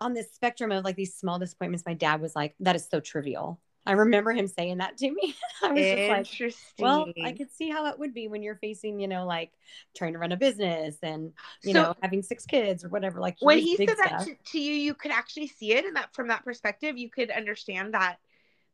on 0.00 0.12
this 0.14 0.32
spectrum 0.32 0.72
of 0.72 0.84
like 0.84 0.96
these 0.96 1.14
small 1.14 1.38
disappointments, 1.38 1.84
my 1.86 1.94
dad 1.94 2.20
was 2.20 2.34
like, 2.36 2.54
"That 2.60 2.76
is 2.76 2.86
so 2.90 3.00
trivial." 3.00 3.60
I 3.86 3.92
remember 3.92 4.32
him 4.32 4.46
saying 4.46 4.78
that 4.78 4.96
to 4.98 5.10
me. 5.10 5.34
I 5.62 5.72
was 5.72 5.86
just 6.30 6.40
like, 6.40 6.54
"Well, 6.78 7.06
I 7.22 7.32
could 7.32 7.50
see 7.52 7.68
how 7.68 7.86
it 7.86 7.98
would 7.98 8.14
be 8.14 8.28
when 8.28 8.42
you're 8.42 8.56
facing, 8.56 8.98
you 8.98 9.08
know, 9.08 9.26
like 9.26 9.52
trying 9.94 10.14
to 10.14 10.18
run 10.18 10.32
a 10.32 10.36
business 10.38 10.96
and 11.02 11.32
you 11.62 11.74
So- 11.74 11.82
know 11.82 11.94
having 12.02 12.22
six 12.22 12.46
kids 12.46 12.84
or 12.84 12.88
whatever." 12.88 13.20
Like 13.20 13.36
when 13.40 13.58
he 13.58 13.76
said 13.76 13.88
that 13.88 14.06
stuff. 14.06 14.24
to, 14.24 14.34
to 14.52 14.58
you 14.60 14.72
you 14.72 14.94
could 14.94 15.10
actually 15.12 15.48
see 15.48 15.72
it 15.74 15.84
and 15.84 15.96
that 15.96 16.14
from 16.14 16.28
that 16.28 16.44
perspective 16.44 16.96
you 16.96 17.10
could 17.10 17.30
understand 17.30 17.94
that 17.94 18.16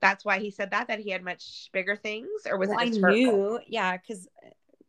that's 0.01 0.25
why 0.25 0.39
he 0.39 0.51
said 0.51 0.71
that 0.71 0.89
that 0.89 0.99
he 1.01 1.11
had 1.11 1.23
much 1.23 1.69
bigger 1.73 1.95
things 1.95 2.29
or 2.49 2.57
was 2.57 2.71
Well, 2.71 2.79
it 2.79 2.83
I 2.97 3.01
hurtful? 3.01 3.11
knew, 3.11 3.61
yeah, 3.67 3.97
because 3.99 4.27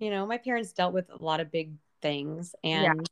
you 0.01 0.10
know 0.10 0.25
my 0.25 0.38
parents 0.38 0.74
dealt 0.74 0.93
with 0.93 1.10
a 1.10 1.24
lot 1.24 1.39
of 1.39 1.51
big 1.51 1.72
things, 2.01 2.55
Yeah. 2.63 2.93
and 2.93 3.10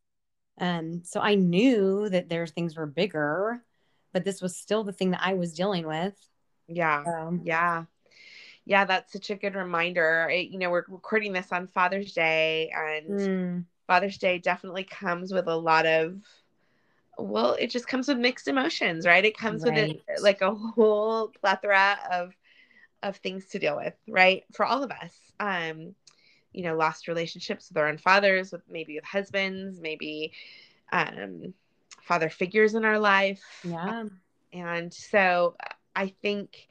um, 0.59 1.03
so 1.05 1.21
I 1.21 1.35
knew 1.35 2.09
that 2.09 2.27
their 2.27 2.45
things 2.47 2.75
were 2.75 2.85
bigger, 2.85 3.63
but 4.11 4.25
this 4.25 4.41
was 4.41 4.55
still 4.57 4.83
the 4.83 4.91
thing 4.93 5.11
that 5.11 5.21
I 5.23 5.35
was 5.35 5.53
dealing 5.53 5.87
with. 5.87 6.15
yeah. 6.67 7.03
So, 7.05 7.39
yeah. 7.43 7.85
Yeah 8.65 8.85
that's 8.85 9.13
such 9.13 9.29
a 9.29 9.35
good 9.35 9.55
reminder. 9.55 10.29
It- 10.31 10.49
you 10.49 10.59
know 10.59 10.69
we're 10.69 10.85
recording 10.89 11.33
this 11.33 11.51
on 11.51 11.67
father's 11.67 12.13
day 12.13 12.71
and 12.75 13.09
mm, 13.09 13.65
father's 13.87 14.17
day 14.17 14.37
definitely 14.37 14.83
comes 14.83 15.33
with 15.33 15.47
a 15.47 15.55
lot 15.55 15.85
of 15.85 16.21
well 17.17 17.53
it 17.53 17.69
just 17.69 17.87
comes 17.87 18.07
with 18.07 18.17
mixed 18.17 18.47
emotions 18.47 19.05
right? 19.05 19.25
It 19.25 19.37
comes 19.37 19.63
with 19.63 19.73
Right. 19.75 20.01
it 20.07 20.21
like 20.21 20.41
a 20.41 20.53
whole 20.53 21.29
plethora 21.29 21.97
of 22.11 22.33
of 23.01 23.15
things 23.17 23.45
to 23.47 23.59
deal 23.59 23.77
with 23.77 23.95
right? 24.07 24.43
For 24.53 24.65
all 24.65 24.83
of 24.83 24.91
us. 24.91 25.13
Um 25.39 25.95
you 26.53 26.63
know 26.63 26.75
lost 26.75 27.07
relationships 27.07 27.69
with 27.69 27.77
our 27.77 27.87
own 27.87 27.97
fathers 27.97 28.51
with 28.51 28.61
maybe 28.69 28.95
with 28.95 29.05
husbands 29.05 29.79
maybe 29.81 30.31
um 30.91 31.53
father 32.01 32.29
figures 32.29 32.75
in 32.75 32.85
our 32.85 32.99
life 32.99 33.43
yeah, 33.63 34.03
and 34.53 34.93
so 34.93 35.55
i 35.95 36.07
think 36.21 36.67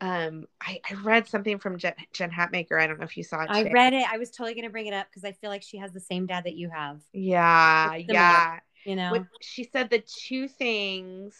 um 0.00 0.46
i, 0.60 0.80
I 0.88 0.94
read 0.94 1.28
something 1.28 1.58
from 1.58 1.78
jen, 1.78 1.94
jen 2.12 2.30
hatmaker 2.30 2.80
i 2.80 2.86
don't 2.86 2.98
know 2.98 3.04
if 3.04 3.16
you 3.16 3.24
saw 3.24 3.42
it 3.42 3.50
I 3.50 3.64
read 3.64 3.92
it. 3.92 4.06
I 4.10 4.18
was 4.18 4.30
totally 4.30 4.54
going 4.54 4.64
to 4.64 4.70
bring 4.70 4.86
it 4.86 4.94
up 4.94 5.08
because 5.10 5.24
I 5.24 5.32
feel 5.32 5.50
like 5.50 5.62
she 5.62 5.78
has 5.78 5.92
the 5.92 6.00
same 6.00 6.26
dad 6.26 6.44
that 6.44 6.54
you 6.54 6.70
have. 6.70 7.00
yeah 7.12 7.96
similar. 8.06 8.14
yeah 8.14 8.60
You 8.84 8.96
know, 8.96 9.24
she 9.40 9.64
said 9.64 9.90
the 9.90 9.98
two 9.98 10.48
things, 10.48 11.34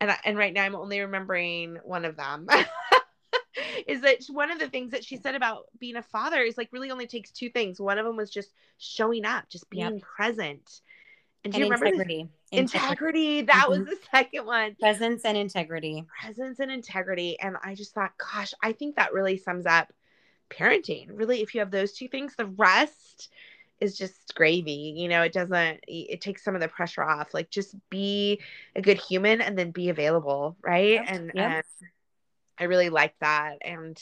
and 0.00 0.10
I, 0.10 0.18
and 0.24 0.36
right 0.36 0.52
now 0.52 0.64
I'm 0.64 0.74
only 0.74 1.00
remembering 1.00 1.78
one 1.84 2.04
of 2.04 2.16
them. 2.16 2.48
is 3.90 4.00
that 4.02 4.24
one 4.30 4.50
of 4.50 4.58
the 4.58 4.68
things 4.68 4.92
that 4.92 5.04
she 5.04 5.16
said 5.16 5.34
about 5.34 5.66
being 5.78 5.96
a 5.96 6.02
father 6.02 6.40
is 6.40 6.56
like 6.56 6.68
really 6.72 6.90
only 6.90 7.06
takes 7.06 7.30
two 7.30 7.50
things. 7.50 7.80
One 7.80 7.98
of 7.98 8.06
them 8.06 8.16
was 8.16 8.30
just 8.30 8.50
showing 8.78 9.24
up, 9.24 9.48
just 9.48 9.68
being 9.70 9.94
Yep. 9.94 10.02
present. 10.02 10.80
And 11.44 11.52
do 11.52 11.56
and 11.56 11.66
you 11.66 11.72
remember 11.72 11.86
integrity. 11.86 12.28
integrity? 12.52 13.42
That 13.42 13.68
was 13.68 13.80
Mhm. 13.80 13.86
the 13.86 13.98
second 14.10 14.46
one. 14.46 14.76
presence, 14.76 15.24
and 15.24 15.36
integrity. 15.36 16.04
Presence 16.20 16.60
and 16.60 16.70
integrity. 16.70 17.38
And 17.40 17.56
I 17.64 17.74
just 17.74 17.94
thought, 17.94 18.12
gosh, 18.18 18.52
I 18.62 18.72
think 18.72 18.96
that 18.96 19.12
really 19.12 19.36
sums 19.38 19.66
up 19.66 19.92
parenting. 20.50 21.06
Really, 21.10 21.40
if 21.42 21.54
you 21.54 21.60
have 21.60 21.70
those 21.70 21.92
two 21.92 22.08
things, 22.08 22.36
the 22.36 22.46
rest 22.46 23.30
is 23.80 23.96
just 23.96 24.34
gravy. 24.34 24.94
You 24.96 25.08
know, 25.08 25.22
it 25.22 25.32
doesn't, 25.32 25.80
it 25.88 26.20
takes 26.20 26.44
some 26.44 26.54
of 26.54 26.60
the 26.60 26.68
pressure 26.68 27.02
off. 27.02 27.32
Like 27.32 27.50
just 27.50 27.74
be 27.88 28.42
a 28.76 28.82
good 28.82 28.98
human 28.98 29.40
and 29.40 29.56
then 29.58 29.70
be 29.70 29.88
available. 29.88 30.56
Right. 30.62 31.00
Yep. 31.00 31.04
And, 31.06 31.32
Yep. 31.34 31.52
and 31.52 31.64
I 32.60 32.64
really 32.64 32.90
like 32.90 33.18
that. 33.20 33.58
And, 33.62 33.98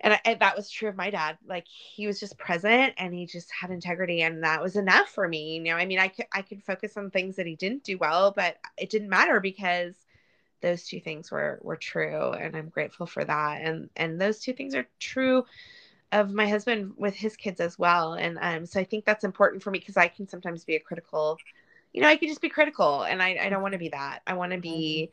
and, 0.00 0.14
I, 0.14 0.20
and 0.24 0.40
that 0.40 0.56
was 0.56 0.70
true 0.70 0.88
of 0.88 0.96
my 0.96 1.10
dad. 1.10 1.36
Like 1.46 1.66
he 1.66 2.06
was 2.06 2.20
just 2.20 2.38
present 2.38 2.94
and 2.96 3.12
he 3.12 3.26
just 3.26 3.50
had 3.50 3.70
integrity 3.70 4.22
and 4.22 4.44
that 4.44 4.62
was 4.62 4.76
enough 4.76 5.08
for 5.08 5.28
me. 5.28 5.56
You 5.56 5.64
know, 5.64 5.76
I 5.76 5.84
mean, 5.84 5.98
I 5.98 6.08
could, 6.08 6.26
I 6.32 6.42
could 6.42 6.62
focus 6.62 6.96
on 6.96 7.10
things 7.10 7.36
that 7.36 7.46
he 7.46 7.56
didn't 7.56 7.84
do 7.84 7.98
well, 7.98 8.32
but 8.34 8.56
it 8.78 8.88
didn't 8.88 9.10
matter 9.10 9.40
because 9.40 9.94
those 10.62 10.84
two 10.84 11.00
things 11.00 11.30
were, 11.30 11.58
were 11.62 11.76
true. 11.76 12.32
And 12.32 12.56
I'm 12.56 12.68
grateful 12.68 13.06
for 13.06 13.24
that. 13.24 13.60
And, 13.62 13.90
and 13.96 14.20
those 14.20 14.40
two 14.40 14.52
things 14.52 14.74
are 14.74 14.86
true 14.98 15.44
of 16.12 16.32
my 16.32 16.48
husband 16.48 16.92
with 16.96 17.14
his 17.14 17.36
kids 17.36 17.60
as 17.60 17.78
well. 17.78 18.14
And 18.14 18.38
um, 18.40 18.66
so 18.66 18.80
I 18.80 18.84
think 18.84 19.04
that's 19.04 19.24
important 19.24 19.62
for 19.62 19.70
me 19.70 19.78
because 19.78 19.96
I 19.96 20.08
can 20.08 20.28
sometimes 20.28 20.64
be 20.64 20.76
a 20.76 20.80
critical, 20.80 21.38
you 21.92 22.02
know, 22.02 22.08
I 22.08 22.16
could 22.16 22.28
just 22.28 22.40
be 22.40 22.48
critical 22.48 23.02
and 23.02 23.22
I, 23.22 23.38
I 23.40 23.48
don't 23.48 23.62
want 23.62 23.72
to 23.72 23.78
be 23.78 23.90
that. 23.90 24.20
I 24.26 24.34
want 24.34 24.52
to 24.52 24.58
be, 24.58 25.12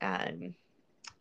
um, 0.00 0.54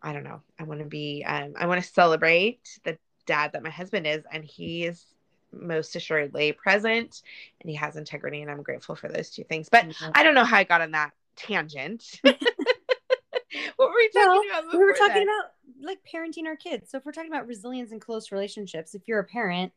I 0.02 0.14
don't 0.14 0.24
know. 0.24 0.42
I 0.60 0.64
want 0.64 0.80
to 0.80 0.86
be, 0.86 1.24
um, 1.26 1.54
I 1.58 1.66
want 1.68 1.84
to 1.84 1.90
celebrate 1.90 2.80
the 2.84 2.98
dad 3.26 3.52
that 3.54 3.64
my 3.64 3.70
husband 3.70 4.08
is. 4.08 4.24
And 4.32 4.44
he 4.44 4.86
is 4.86 5.06
most 5.52 5.96
assuredly 5.96 6.52
present 6.52 7.22
and 7.62 7.70
he 7.70 7.76
has 7.76 7.96
integrity. 7.96 8.42
And 8.42 8.52
I'm 8.52 8.62
grateful 8.62 8.96
for 8.96 9.08
those 9.08 9.30
two 9.30 9.44
things. 9.44 9.70
But 9.70 9.86
Mhm. 9.86 10.12
I 10.14 10.24
don't 10.24 10.36
know 10.36 10.46
how 10.46 10.58
I 10.58 10.64
got 10.64 10.82
on 10.82 10.92
that 10.92 11.12
tangent. 11.36 12.22
what 12.24 13.90
were 13.90 13.96
we 13.96 14.10
talking 14.10 14.50
Well, 14.52 14.60
about? 14.60 14.72
we 14.72 14.86
were 14.86 14.94
talking 14.94 15.14
that? 15.14 15.24
about 15.24 15.52
like 15.82 16.00
parenting 16.12 16.46
our 16.46 16.56
kids. 16.56 16.92
So 16.92 16.98
if 16.98 17.06
we're 17.06 17.12
talking 17.12 17.32
about 17.32 17.48
resilience 17.48 17.92
and 17.92 18.02
close 18.02 18.32
relationships, 18.32 18.96
if 18.96 19.08
you're 19.08 19.20
a 19.20 19.24
parent, 19.24 19.72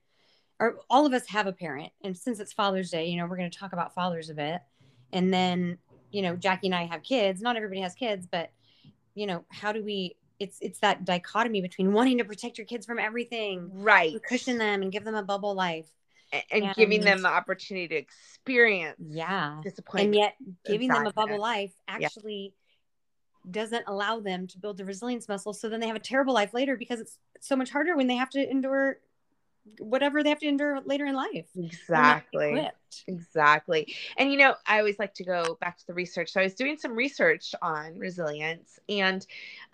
or 0.58 0.76
all 0.90 1.06
of 1.06 1.12
us 1.14 1.26
have 1.28 1.46
a 1.46 1.52
parent, 1.52 1.92
and 2.04 2.16
since 2.16 2.38
it's 2.40 2.52
Father's 2.52 2.90
Day, 2.90 3.06
you 3.06 3.16
know, 3.16 3.26
we're 3.26 3.36
going 3.36 3.50
to 3.50 3.58
talk 3.58 3.72
about 3.72 3.94
fathers 3.94 4.28
a 4.28 4.34
bit. 4.34 4.60
And 5.12 5.32
then, 5.32 5.78
you 6.10 6.22
know, 6.22 6.36
Jackie 6.36 6.66
and 6.68 6.74
I 6.74 6.84
have 6.84 7.02
kids. 7.02 7.40
Not 7.40 7.56
everybody 7.56 7.80
has 7.80 7.94
kids, 7.94 8.26
but 8.30 8.50
you 9.20 9.26
know, 9.26 9.44
how 9.50 9.70
do 9.72 9.84
we? 9.84 10.16
It's 10.38 10.56
it's 10.62 10.78
that 10.78 11.04
dichotomy 11.04 11.60
between 11.60 11.92
wanting 11.92 12.16
to 12.18 12.24
protect 12.24 12.56
your 12.56 12.66
kids 12.66 12.86
from 12.86 12.98
everything, 12.98 13.70
right. 13.74 14.16
cushion 14.26 14.56
them, 14.56 14.80
and 14.80 14.90
give 14.90 15.04
them 15.04 15.14
a 15.14 15.22
bubble 15.22 15.54
life. 15.54 15.90
and, 16.32 16.42
and 16.50 16.74
giving 16.74 17.02
them 17.02 17.20
the 17.20 17.28
opportunity 17.28 17.86
to 17.88 17.96
experience 17.96 18.96
Yeah, 18.98 19.60
disappointment. 19.62 20.06
and 20.06 20.14
yet 20.14 20.34
giving 20.64 20.88
them 20.88 21.06
a 21.06 21.12
bubble 21.12 21.38
life 21.38 21.74
actually 21.86 22.54
doesn't 23.50 23.84
allow 23.86 24.20
them 24.20 24.46
to 24.46 24.58
build 24.58 24.78
the 24.78 24.84
resilience 24.86 25.28
muscle 25.28 25.52
so 25.52 25.68
then 25.68 25.80
they 25.80 25.86
have 25.86 25.96
a 25.96 26.00
terrible 26.00 26.32
life 26.32 26.54
later 26.54 26.76
because 26.76 27.00
it's 27.00 27.18
so 27.40 27.56
much 27.56 27.70
harder 27.70 27.96
when 27.96 28.06
they 28.06 28.16
have 28.16 28.30
to 28.30 28.50
endure 28.50 28.98
whatever 29.78 30.22
they 30.22 30.28
have 30.30 30.40
to 30.40 30.48
endure 30.48 30.80
later 30.84 31.06
in 31.06 31.14
life 31.14 31.46
exactly. 31.56 32.70
Exactly. 33.06 33.94
And 34.18 34.32
you 34.32 34.38
know, 34.38 34.54
I 34.66 34.78
always 34.78 34.98
like 34.98 35.14
to 35.14 35.24
go 35.24 35.56
back 35.60 35.78
to 35.78 35.86
the 35.86 35.94
research. 35.94 36.30
So 36.32 36.40
I 36.40 36.44
was 36.44 36.54
doing 36.54 36.76
some 36.76 36.92
research 36.94 37.54
on 37.62 37.96
resilience 37.96 38.78
and 38.88 39.24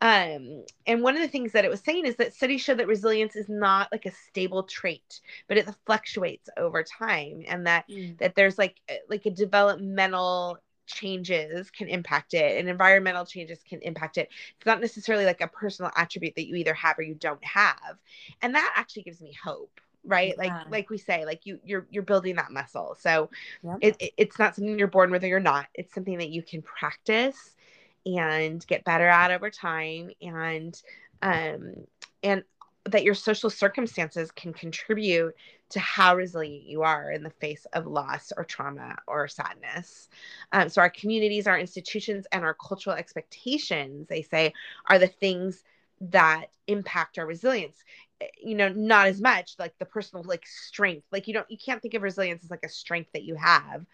um 0.02 0.64
and 0.86 1.02
one 1.02 1.16
of 1.16 1.22
the 1.22 1.28
things 1.28 1.52
that 1.52 1.64
it 1.64 1.70
was 1.70 1.80
saying 1.80 2.06
is 2.06 2.16
that 2.16 2.34
studies 2.34 2.60
show 2.60 2.74
that 2.74 2.86
resilience 2.86 3.34
is 3.36 3.48
not 3.48 3.90
like 3.90 4.06
a 4.06 4.10
stable 4.10 4.64
trait, 4.64 5.20
but 5.48 5.56
it 5.56 5.68
fluctuates 5.86 6.48
over 6.56 6.82
time 6.82 7.42
and 7.48 7.66
that 7.66 7.86
that 8.18 8.34
there's 8.34 8.58
like 8.58 8.80
uh, 8.90 8.94
like 9.08 9.24
a 9.26 9.30
developmental 9.30 10.58
changes 10.86 11.70
can 11.70 11.88
impact 11.88 12.34
it 12.34 12.58
and 12.58 12.68
environmental 12.68 13.26
changes 13.26 13.62
can 13.68 13.80
impact 13.82 14.18
it. 14.18 14.28
It's 14.56 14.66
not 14.66 14.80
necessarily 14.80 15.24
like 15.24 15.40
a 15.40 15.48
personal 15.48 15.90
attribute 15.96 16.34
that 16.36 16.46
you 16.46 16.56
either 16.56 16.74
have 16.74 16.98
or 16.98 17.02
you 17.02 17.14
don't 17.14 17.44
have. 17.44 17.98
And 18.42 18.54
that 18.54 18.74
actually 18.76 19.02
gives 19.02 19.20
me 19.20 19.32
hope 19.42 19.80
right? 20.08 20.38
Yeah. 20.38 20.38
like 20.38 20.52
like 20.70 20.88
we 20.90 20.98
say 20.98 21.24
like 21.24 21.46
you 21.46 21.58
you're 21.64 21.86
you're 21.90 22.02
building 22.02 22.36
that 22.36 22.52
muscle. 22.52 22.96
So 23.00 23.30
Yep. 23.62 23.80
it, 23.80 23.96
it- 24.00 24.12
it's 24.16 24.38
not 24.38 24.54
something 24.54 24.78
you're 24.78 24.88
born 24.88 25.10
with 25.10 25.24
or 25.24 25.26
you're 25.28 25.40
not. 25.40 25.66
It's 25.74 25.94
something 25.94 26.18
that 26.18 26.30
you 26.30 26.42
can 26.42 26.62
practice 26.62 27.56
and 28.04 28.64
get 28.66 28.84
better 28.84 29.08
at 29.08 29.30
over 29.32 29.50
time 29.50 30.10
and 30.22 30.80
um 31.22 31.74
and 32.22 32.44
that 32.84 33.02
your 33.02 33.14
social 33.14 33.50
circumstances 33.50 34.30
can 34.30 34.52
contribute 34.52 35.34
to 35.70 35.80
how 35.80 36.16
resilient 36.16 36.64
you 36.64 36.82
are 36.82 37.10
in 37.10 37.22
the 37.22 37.30
face 37.30 37.66
of 37.72 37.86
loss 37.86 38.32
or 38.36 38.44
trauma 38.44 38.96
or 39.06 39.28
sadness. 39.28 40.08
Um, 40.52 40.68
so, 40.68 40.80
our 40.80 40.90
communities, 40.90 41.46
our 41.46 41.58
institutions, 41.58 42.26
and 42.32 42.44
our 42.44 42.54
cultural 42.54 42.96
expectations, 42.96 44.06
they 44.08 44.22
say, 44.22 44.52
are 44.88 44.98
the 44.98 45.08
things 45.08 45.64
that 46.00 46.46
impact 46.66 47.18
our 47.18 47.26
resilience. 47.26 47.82
Eh, 48.20 48.26
You 48.42 48.54
know, 48.54 48.68
not 48.68 49.08
as 49.08 49.20
much 49.20 49.56
like 49.58 49.76
the 49.78 49.86
personal 49.86 50.24
like 50.24 50.46
strength. 50.46 51.06
Like 51.10 51.26
you 51.28 51.34
don't, 51.34 51.50
you 51.50 51.58
can't 51.58 51.82
think 51.82 51.94
of 51.94 52.02
resilience 52.02 52.44
as 52.44 52.50
like 52.50 52.64
a 52.64 52.68
strength 52.68 53.10
that 53.12 53.24
you 53.24 53.34
have, 53.36 53.84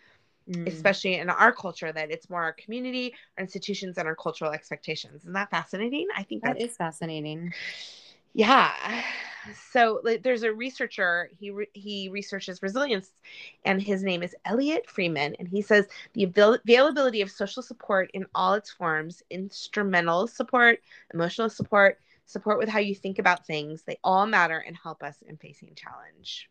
Mm. 0.49 0.67
especially 0.67 1.15
in 1.15 1.31
our 1.31 1.53
culture. 1.53 1.93
That 1.93 2.11
it's 2.11 2.29
more 2.29 2.43
our 2.43 2.53
community, 2.53 3.15
our 3.39 3.43
institutions, 3.43 3.99
and 3.99 4.09
our 4.09 4.17
cultural 4.17 4.53
expectations. 4.53 5.23
Isn't 5.23 5.35
that 5.35 5.51
fascinating? 5.51 6.09
I 6.17 6.25
think 6.25 6.43
that 6.43 6.57
that's 6.57 6.65
is 6.65 6.77
fascinating 6.77 7.53
yeah. 8.35 9.03
So 9.73 10.01
like, 10.05 10.23
there's 10.23 10.45
a 10.45 10.53
researcher. 10.53 11.29
He 11.39 11.51
re- 11.51 11.71
he 11.75 12.09
researches 12.09 12.63
resilience, 12.63 13.13
and 13.65 13.83
his 13.83 14.03
name 14.03 14.23
is 14.23 14.37
Elliot 14.45 14.89
Freeman. 14.89 15.35
And 15.39 15.49
he 15.49 15.63
says 15.63 15.87
the 16.15 16.25
avail- 16.25 16.59
availability 16.65 17.23
of 17.23 17.31
social 17.31 17.63
support 17.63 18.11
in 18.15 18.27
all 18.35 18.55
its 18.55 18.71
forms, 18.71 19.23
instrumental 19.31 20.29
support, 20.29 20.81
emotional 21.13 21.51
support, 21.51 21.99
support 22.27 22.59
with 22.59 22.69
how 22.69 22.79
you 22.79 22.95
think 22.95 23.19
about 23.19 23.47
things, 23.47 23.83
they 23.83 23.99
all 24.05 24.27
matter 24.27 24.59
and 24.59 24.77
help 24.77 25.03
us 25.03 25.23
in 25.27 25.37
facing 25.37 25.75
challenge. 25.75 26.49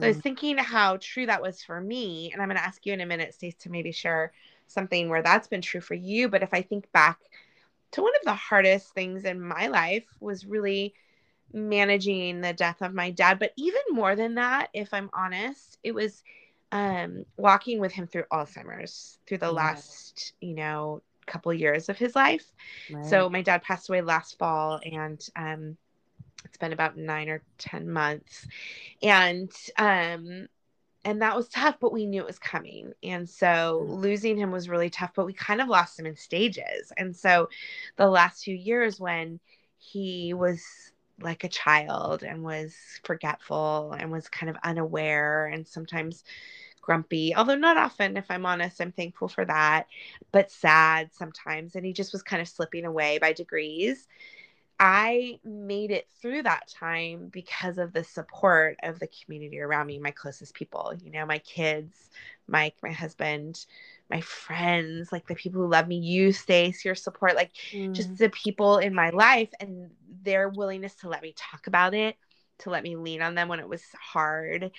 So 0.00 0.06
I 0.06 0.08
was 0.10 0.18
Mm. 0.18 0.20
thinking 0.20 0.58
how 0.58 0.98
true 1.00 1.26
that 1.26 1.42
was 1.42 1.62
for 1.62 1.80
me, 1.80 2.30
and 2.32 2.42
I'm 2.42 2.48
going 2.48 2.58
to 2.58 2.64
ask 2.64 2.84
you 2.86 2.92
in 2.92 3.00
a 3.00 3.06
minute, 3.06 3.34
Stace, 3.34 3.54
to 3.60 3.70
maybe 3.70 3.92
share 3.92 4.32
something 4.66 5.08
where 5.08 5.22
that's 5.22 5.48
been 5.48 5.62
true 5.62 5.80
for 5.80 5.94
you. 5.94 6.28
But 6.28 6.42
if 6.42 6.54
I 6.54 6.62
think 6.62 6.90
back 6.92 7.18
to 7.92 8.02
one 8.02 8.12
of 8.20 8.24
the 8.24 8.34
hardest 8.34 8.92
things 8.94 9.24
in 9.24 9.40
my 9.40 9.68
life 9.68 10.04
was 10.20 10.46
really 10.46 10.94
managing 11.54 12.42
the 12.42 12.52
death 12.54 12.82
of 12.82 12.94
my 12.94 13.10
dad. 13.10 13.38
But 13.40 13.52
even 13.56 13.80
more 13.90 14.16
than 14.16 14.34
that, 14.36 14.68
if 14.74 14.92
I'm 14.94 15.10
honest, 15.14 15.78
it 15.84 15.94
was 15.94 16.22
um, 16.72 17.24
walking 17.36 17.80
with 17.80 17.92
him 17.92 18.06
through 18.08 18.24
Alzheimer's 18.32 19.20
through 19.26 19.38
the 19.38 19.52
last, 19.52 20.34
you 20.40 20.54
know, 20.54 21.02
couple 21.26 21.52
years 21.54 21.88
of 21.88 21.98
his 21.98 22.16
life. 22.16 22.52
Right. 22.88 23.02
So 23.02 23.30
my 23.30 23.42
dad 23.42 23.62
passed 23.62 23.88
away 23.88 24.02
last 24.02 24.38
fall, 24.38 24.80
and 24.84 25.20
um, 25.36 25.76
it's 26.44 26.58
been 26.58 26.72
about 26.72 26.96
nine 26.96 27.28
or 27.28 27.42
ten 27.58 27.90
months, 27.90 28.46
and 29.02 29.50
um, 29.78 30.48
and 31.04 31.22
that 31.22 31.36
was 31.36 31.48
tough. 31.48 31.78
But 31.80 31.92
we 31.92 32.06
knew 32.06 32.22
it 32.22 32.26
was 32.26 32.38
coming, 32.38 32.92
and 33.02 33.28
so 33.28 33.84
Mhm. 33.84 33.88
losing 33.88 34.36
him 34.38 34.50
was 34.52 34.68
really 34.68 34.90
tough. 34.90 35.12
But 35.14 35.26
we 35.26 35.34
kind 35.34 35.60
of 35.60 35.68
lost 35.68 35.98
him 35.98 36.06
in 36.06 36.16
stages, 36.16 36.92
and 36.96 37.16
so 37.16 37.48
the 37.96 38.08
last 38.08 38.44
few 38.44 38.56
years 38.56 39.00
when 39.00 39.40
he 39.78 40.34
was 40.34 40.93
like 41.20 41.44
a 41.44 41.48
child 41.48 42.22
and 42.22 42.42
was 42.42 42.74
forgetful 43.04 43.94
and 43.98 44.10
was 44.10 44.28
kind 44.28 44.50
of 44.50 44.56
unaware 44.64 45.46
and 45.46 45.66
sometimes 45.66 46.24
grumpy 46.80 47.34
although 47.34 47.54
not 47.54 47.76
often 47.78 48.16
if 48.16 48.26
i'm 48.30 48.44
honest 48.44 48.80
i'm 48.80 48.92
thankful 48.92 49.28
for 49.28 49.44
that 49.44 49.86
but 50.32 50.50
sad 50.50 51.08
sometimes 51.14 51.76
and 51.76 51.86
he 51.86 51.92
just 51.92 52.12
was 52.12 52.22
kind 52.22 52.42
of 52.42 52.48
slipping 52.48 52.84
away 52.84 53.18
by 53.18 53.32
degrees 53.32 54.06
i 54.80 55.38
made 55.44 55.90
it 55.90 56.08
through 56.20 56.42
that 56.42 56.68
time 56.68 57.28
because 57.32 57.78
of 57.78 57.92
the 57.92 58.04
support 58.04 58.76
of 58.82 58.98
the 58.98 59.08
community 59.08 59.60
around 59.60 59.86
me 59.86 59.98
my 59.98 60.10
closest 60.10 60.54
people 60.54 60.92
you 61.02 61.10
know 61.10 61.24
my 61.26 61.38
kids 61.38 62.10
mike 62.48 62.74
my 62.82 62.90
husband 62.90 63.66
my 64.10 64.20
friends 64.20 65.12
like 65.12 65.26
the 65.26 65.34
people 65.34 65.62
who 65.62 65.68
love 65.68 65.86
me 65.88 65.96
you 65.96 66.32
stace 66.32 66.84
your 66.84 66.94
support 66.94 67.36
like 67.36 67.52
Mm. 67.72 67.92
just 67.92 68.16
the 68.18 68.28
people 68.30 68.78
in 68.78 68.94
my 68.94 69.10
life 69.10 69.50
and 69.60 69.90
their 70.22 70.48
willingness 70.48 70.94
to 70.96 71.08
let 71.08 71.22
me 71.22 71.32
talk 71.36 71.66
about 71.66 71.94
it 71.94 72.16
to 72.58 72.70
let 72.70 72.82
me 72.82 72.96
lean 72.96 73.22
on 73.22 73.34
them 73.34 73.48
when 73.48 73.60
it 73.60 73.68
was 73.68 73.84
hard 74.00 74.70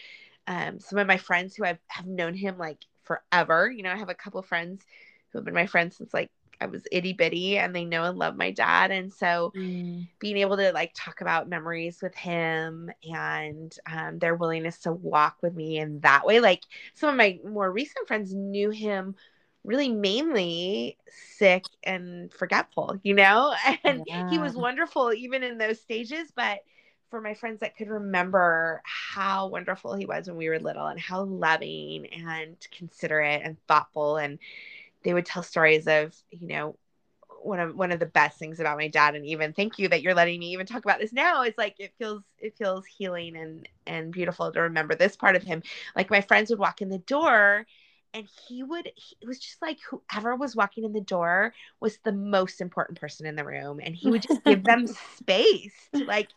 um, 0.47 0.79
some 0.79 0.99
of 0.99 1.07
my 1.07 1.17
friends 1.17 1.55
who 1.55 1.65
I've 1.65 1.79
have 1.87 2.05
known 2.05 2.33
him 2.35 2.57
like 2.57 2.85
forever 3.03 3.69
you 3.71 3.83
know 3.83 3.91
i 3.91 3.97
have 3.97 4.09
a 4.09 4.15
couple 4.15 4.39
of 4.39 4.45
friends 4.45 4.83
who 5.31 5.37
have 5.39 5.45
been 5.45 5.53
my 5.53 5.67
friends 5.67 5.97
since 5.97 6.13
like 6.13 6.31
i 6.61 6.65
was 6.65 6.83
itty 6.91 7.13
bitty 7.13 7.57
and 7.57 7.75
they 7.75 7.85
know 7.85 8.03
and 8.03 8.17
love 8.17 8.35
my 8.35 8.51
dad 8.51 8.91
and 8.91 9.11
so 9.13 9.53
Mm. 9.55 10.07
being 10.19 10.37
able 10.37 10.57
to 10.57 10.71
like 10.71 10.91
talk 10.95 11.21
about 11.21 11.49
memories 11.49 12.01
with 12.01 12.15
him 12.15 12.89
and 13.09 13.75
um, 13.91 14.17
their 14.19 14.35
willingness 14.35 14.79
to 14.79 14.91
walk 14.91 15.37
with 15.41 15.53
me 15.55 15.77
in 15.77 15.99
that 16.01 16.25
way 16.25 16.39
like 16.39 16.63
some 16.95 17.09
of 17.09 17.15
my 17.15 17.39
more 17.45 17.71
recent 17.71 18.07
friends 18.07 18.33
knew 18.33 18.69
him 18.69 19.15
really 19.63 19.89
mainly 19.89 20.97
sick 21.09 21.65
and 21.83 22.31
forgetful 22.33 22.99
you 23.03 23.13
know 23.13 23.53
and 23.83 24.05
he 24.27 24.39
was 24.39 24.55
wonderful 24.55 25.13
even 25.13 25.43
in 25.43 25.57
those 25.57 25.81
stages 25.81 26.31
but 26.35 26.59
for 27.09 27.21
my 27.21 27.33
friends 27.33 27.59
that 27.59 27.77
could 27.77 27.87
remember 27.87 28.81
how 28.83 29.47
wonderful 29.47 29.95
he 29.95 30.05
was 30.05 30.27
when 30.27 30.37
we 30.37 30.49
were 30.49 30.59
little 30.59 30.87
and 30.87 30.99
how 30.99 31.23
loving 31.23 32.05
and 32.07 32.57
considerate 32.71 33.41
and 33.43 33.57
thoughtful 33.67 34.17
and 34.17 34.39
they 35.05 35.13
would 35.13 35.25
tell 35.25 35.43
stories 35.43 35.87
of 35.87 36.13
you 36.31 36.47
know 36.47 36.77
one 37.41 37.59
of 37.59 37.75
one 37.75 37.91
of 37.91 37.99
the 37.99 38.05
best 38.05 38.37
things 38.39 38.59
about 38.59 38.77
my 38.77 38.87
dad 38.87 39.15
and 39.15 39.25
even 39.25 39.53
thank 39.53 39.79
you 39.79 39.87
that 39.87 40.01
you're 40.01 40.15
letting 40.15 40.39
me 40.39 40.47
even 40.51 40.65
talk 40.65 40.83
about 40.83 40.99
this 40.99 41.13
now. 41.13 41.43
It's 41.43 41.57
like 41.57 41.75
it 41.79 41.93
feels 41.97 42.23
it 42.39 42.57
feels 42.57 42.85
healing 42.85 43.37
and 43.37 43.69
and 43.85 44.11
beautiful 44.11 44.51
to 44.51 44.61
remember 44.61 44.95
this 44.95 45.15
part 45.15 45.35
of 45.35 45.43
him. 45.43 45.61
Like 45.95 46.09
my 46.09 46.21
friends 46.21 46.49
would 46.49 46.59
walk 46.59 46.81
in 46.81 46.89
the 46.89 46.97
door 46.97 47.65
and 48.15 48.27
he 48.47 48.63
would 48.63 48.91
he, 48.95 49.15
it 49.21 49.27
was 49.27 49.39
just 49.39 49.61
like 49.61 49.77
whoever 49.89 50.35
was 50.35 50.55
walking 50.55 50.85
in 50.85 50.93
the 50.93 51.01
door 51.01 51.53
was 51.79 51.99
the 51.99 52.11
most 52.11 52.61
important 52.61 52.99
person 52.99 53.27
in 53.27 53.35
the 53.35 53.45
room 53.45 53.79
and 53.83 53.95
he 53.95 54.09
would 54.09 54.23
just 54.23 54.43
give 54.43 54.63
them 54.63 54.87
space 55.17 55.75
to 55.93 56.03
like 56.05 56.29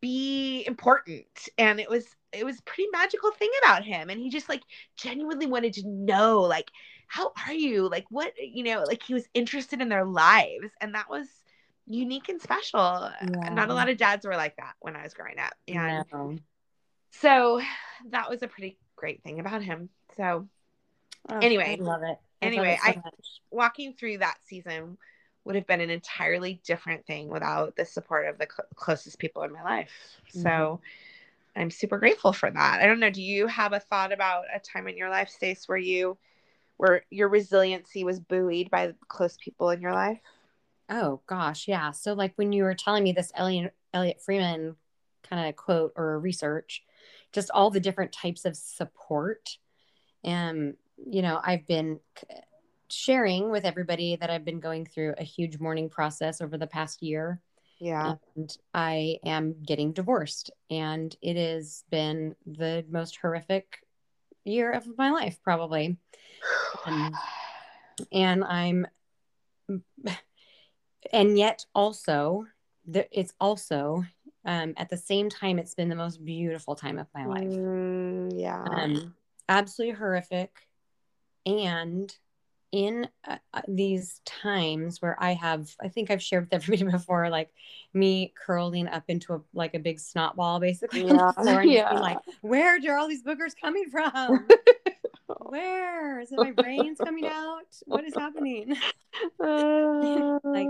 be 0.00 0.64
important. 0.66 1.48
And 1.58 1.80
it 1.80 1.90
was 1.90 2.06
it 2.32 2.44
was 2.44 2.60
pretty 2.62 2.88
magical 2.92 3.32
thing 3.32 3.50
about 3.62 3.84
him. 3.84 4.10
And 4.10 4.20
he 4.20 4.30
just 4.30 4.48
like 4.48 4.62
genuinely 4.96 5.46
wanted 5.46 5.72
to 5.74 5.88
know 5.88 6.42
like 6.42 6.70
how 7.14 7.32
are 7.46 7.54
you 7.54 7.88
like 7.88 8.04
what 8.10 8.32
you 8.36 8.64
know 8.64 8.82
like 8.82 9.00
he 9.04 9.14
was 9.14 9.28
interested 9.34 9.80
in 9.80 9.88
their 9.88 10.04
lives 10.04 10.70
and 10.80 10.96
that 10.96 11.08
was 11.08 11.28
unique 11.86 12.28
and 12.28 12.42
special 12.42 13.08
yeah. 13.22 13.50
not 13.50 13.70
a 13.70 13.74
lot 13.74 13.88
of 13.88 13.96
dads 13.96 14.26
were 14.26 14.34
like 14.34 14.56
that 14.56 14.72
when 14.80 14.96
i 14.96 15.02
was 15.04 15.14
growing 15.14 15.38
up 15.38 15.52
and 15.68 16.04
no. 16.12 16.36
so 17.12 17.60
that 18.10 18.28
was 18.28 18.42
a 18.42 18.48
pretty 18.48 18.76
great 18.96 19.22
thing 19.22 19.38
about 19.38 19.62
him 19.62 19.88
so 20.16 20.48
oh, 21.28 21.38
anyway 21.38 21.76
I 21.80 21.82
love 21.82 22.02
it 22.02 22.18
I 22.42 22.46
anyway 22.46 22.78
love 22.84 22.96
it 22.96 23.02
so 23.04 23.08
i 23.08 23.10
walking 23.52 23.92
through 23.92 24.18
that 24.18 24.38
season 24.44 24.98
would 25.44 25.54
have 25.54 25.68
been 25.68 25.82
an 25.82 25.90
entirely 25.90 26.60
different 26.64 27.06
thing 27.06 27.28
without 27.28 27.76
the 27.76 27.84
support 27.84 28.26
of 28.26 28.38
the 28.38 28.48
cl- 28.50 28.66
closest 28.74 29.20
people 29.20 29.44
in 29.44 29.52
my 29.52 29.62
life 29.62 29.92
mm-hmm. 30.30 30.42
so 30.42 30.80
i'm 31.54 31.70
super 31.70 31.98
grateful 31.98 32.32
for 32.32 32.50
that 32.50 32.80
i 32.80 32.86
don't 32.86 32.98
know 32.98 33.10
do 33.10 33.22
you 33.22 33.46
have 33.46 33.72
a 33.72 33.78
thought 33.78 34.12
about 34.12 34.46
a 34.52 34.58
time 34.58 34.88
in 34.88 34.96
your 34.96 35.10
life 35.10 35.28
stace 35.28 35.68
where 35.68 35.78
you 35.78 36.16
where 36.76 37.04
your 37.10 37.28
resiliency 37.28 38.04
was 38.04 38.20
buoyed 38.20 38.70
by 38.70 38.94
close 39.08 39.36
people 39.36 39.70
in 39.70 39.80
your 39.80 39.92
life? 39.92 40.18
Oh 40.88 41.20
gosh, 41.26 41.68
yeah. 41.68 41.92
So 41.92 42.12
like 42.12 42.32
when 42.36 42.52
you 42.52 42.64
were 42.64 42.74
telling 42.74 43.04
me 43.04 43.12
this 43.12 43.32
Elliot 43.34 43.74
Elliot 43.92 44.20
Freeman 44.24 44.76
kind 45.22 45.48
of 45.48 45.56
quote 45.56 45.92
or 45.96 46.18
research, 46.18 46.82
just 47.32 47.50
all 47.50 47.70
the 47.70 47.80
different 47.80 48.12
types 48.12 48.44
of 48.44 48.56
support. 48.56 49.56
And 50.22 50.74
you 51.06 51.22
know, 51.22 51.40
I've 51.42 51.66
been 51.66 52.00
sharing 52.88 53.50
with 53.50 53.64
everybody 53.64 54.16
that 54.16 54.30
I've 54.30 54.44
been 54.44 54.60
going 54.60 54.86
through 54.86 55.14
a 55.18 55.24
huge 55.24 55.58
mourning 55.58 55.88
process 55.88 56.40
over 56.40 56.58
the 56.58 56.66
past 56.66 57.02
year. 57.02 57.40
Yeah. 57.80 58.14
And 58.36 58.56
I 58.72 59.18
am 59.24 59.56
getting 59.66 59.92
divorced 59.92 60.50
and 60.70 61.14
it 61.20 61.36
has 61.36 61.84
been 61.90 62.34
the 62.46 62.84
most 62.88 63.18
horrific 63.20 63.83
year 64.44 64.72
of 64.72 64.86
my 64.96 65.10
life 65.10 65.38
probably 65.42 65.96
and, 66.86 67.14
and 68.12 68.44
I'm, 68.44 68.86
and 71.12 71.38
yet 71.38 71.64
also, 71.74 72.46
it's 72.86 73.34
also 73.40 74.04
um, 74.44 74.74
at 74.76 74.90
the 74.90 74.96
same 74.96 75.30
time, 75.30 75.58
it's 75.58 75.74
been 75.74 75.88
the 75.88 75.94
most 75.94 76.24
beautiful 76.24 76.74
time 76.74 76.98
of 76.98 77.06
my 77.14 77.26
life. 77.26 77.48
Mm, 77.48 78.32
yeah. 78.38 78.62
Um, 78.62 79.14
absolutely 79.48 79.96
horrific. 79.96 80.50
And 81.46 82.14
in 82.74 83.06
uh, 83.24 83.36
uh, 83.52 83.60
these 83.68 84.20
times 84.24 85.00
where 85.00 85.16
I 85.22 85.34
have, 85.34 85.70
I 85.80 85.86
think 85.86 86.10
I've 86.10 86.20
shared 86.20 86.46
with 86.46 86.54
everybody 86.54 86.90
before, 86.90 87.30
like 87.30 87.50
me 87.94 88.34
curling 88.44 88.88
up 88.88 89.04
into 89.06 89.32
a 89.34 89.40
like 89.54 89.74
a 89.74 89.78
big 89.78 90.00
snot 90.00 90.34
ball, 90.34 90.58
basically. 90.58 91.06
Yeah. 91.06 91.62
yeah. 91.62 91.92
Like, 91.92 92.18
where 92.40 92.76
are 92.76 92.98
all 92.98 93.06
these 93.06 93.22
boogers 93.22 93.52
coming 93.58 93.88
from? 93.90 94.48
Where 95.46 96.20
is 96.20 96.32
it? 96.32 96.36
My 96.38 96.50
brain's 96.50 96.98
coming 96.98 97.26
out. 97.26 97.62
What 97.86 98.04
is 98.04 98.14
happening? 98.14 98.76
Uh... 99.40 100.40
like, 100.42 100.66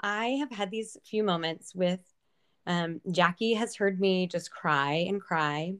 I 0.00 0.26
have 0.38 0.52
had 0.52 0.70
these 0.70 0.96
few 1.04 1.24
moments 1.24 1.74
with 1.74 2.00
um, 2.66 3.00
Jackie 3.10 3.54
has 3.54 3.74
heard 3.74 4.00
me 4.00 4.28
just 4.28 4.52
cry 4.52 5.04
and 5.08 5.20
cry. 5.20 5.74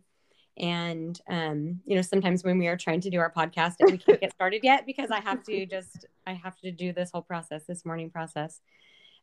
And, 0.58 1.18
um, 1.28 1.80
you 1.86 1.96
know, 1.96 2.02
sometimes 2.02 2.44
when 2.44 2.58
we 2.58 2.68
are 2.68 2.76
trying 2.76 3.00
to 3.02 3.10
do 3.10 3.18
our 3.18 3.32
podcast 3.32 3.76
and 3.80 3.90
we 3.90 3.98
can't 3.98 4.20
get 4.20 4.32
started 4.32 4.60
yet 4.62 4.84
because 4.84 5.10
I 5.10 5.20
have 5.20 5.42
to 5.44 5.66
just, 5.66 6.06
I 6.26 6.34
have 6.34 6.58
to 6.60 6.70
do 6.70 6.92
this 6.92 7.10
whole 7.10 7.22
process, 7.22 7.64
this 7.64 7.86
mourning 7.86 8.10
process. 8.10 8.60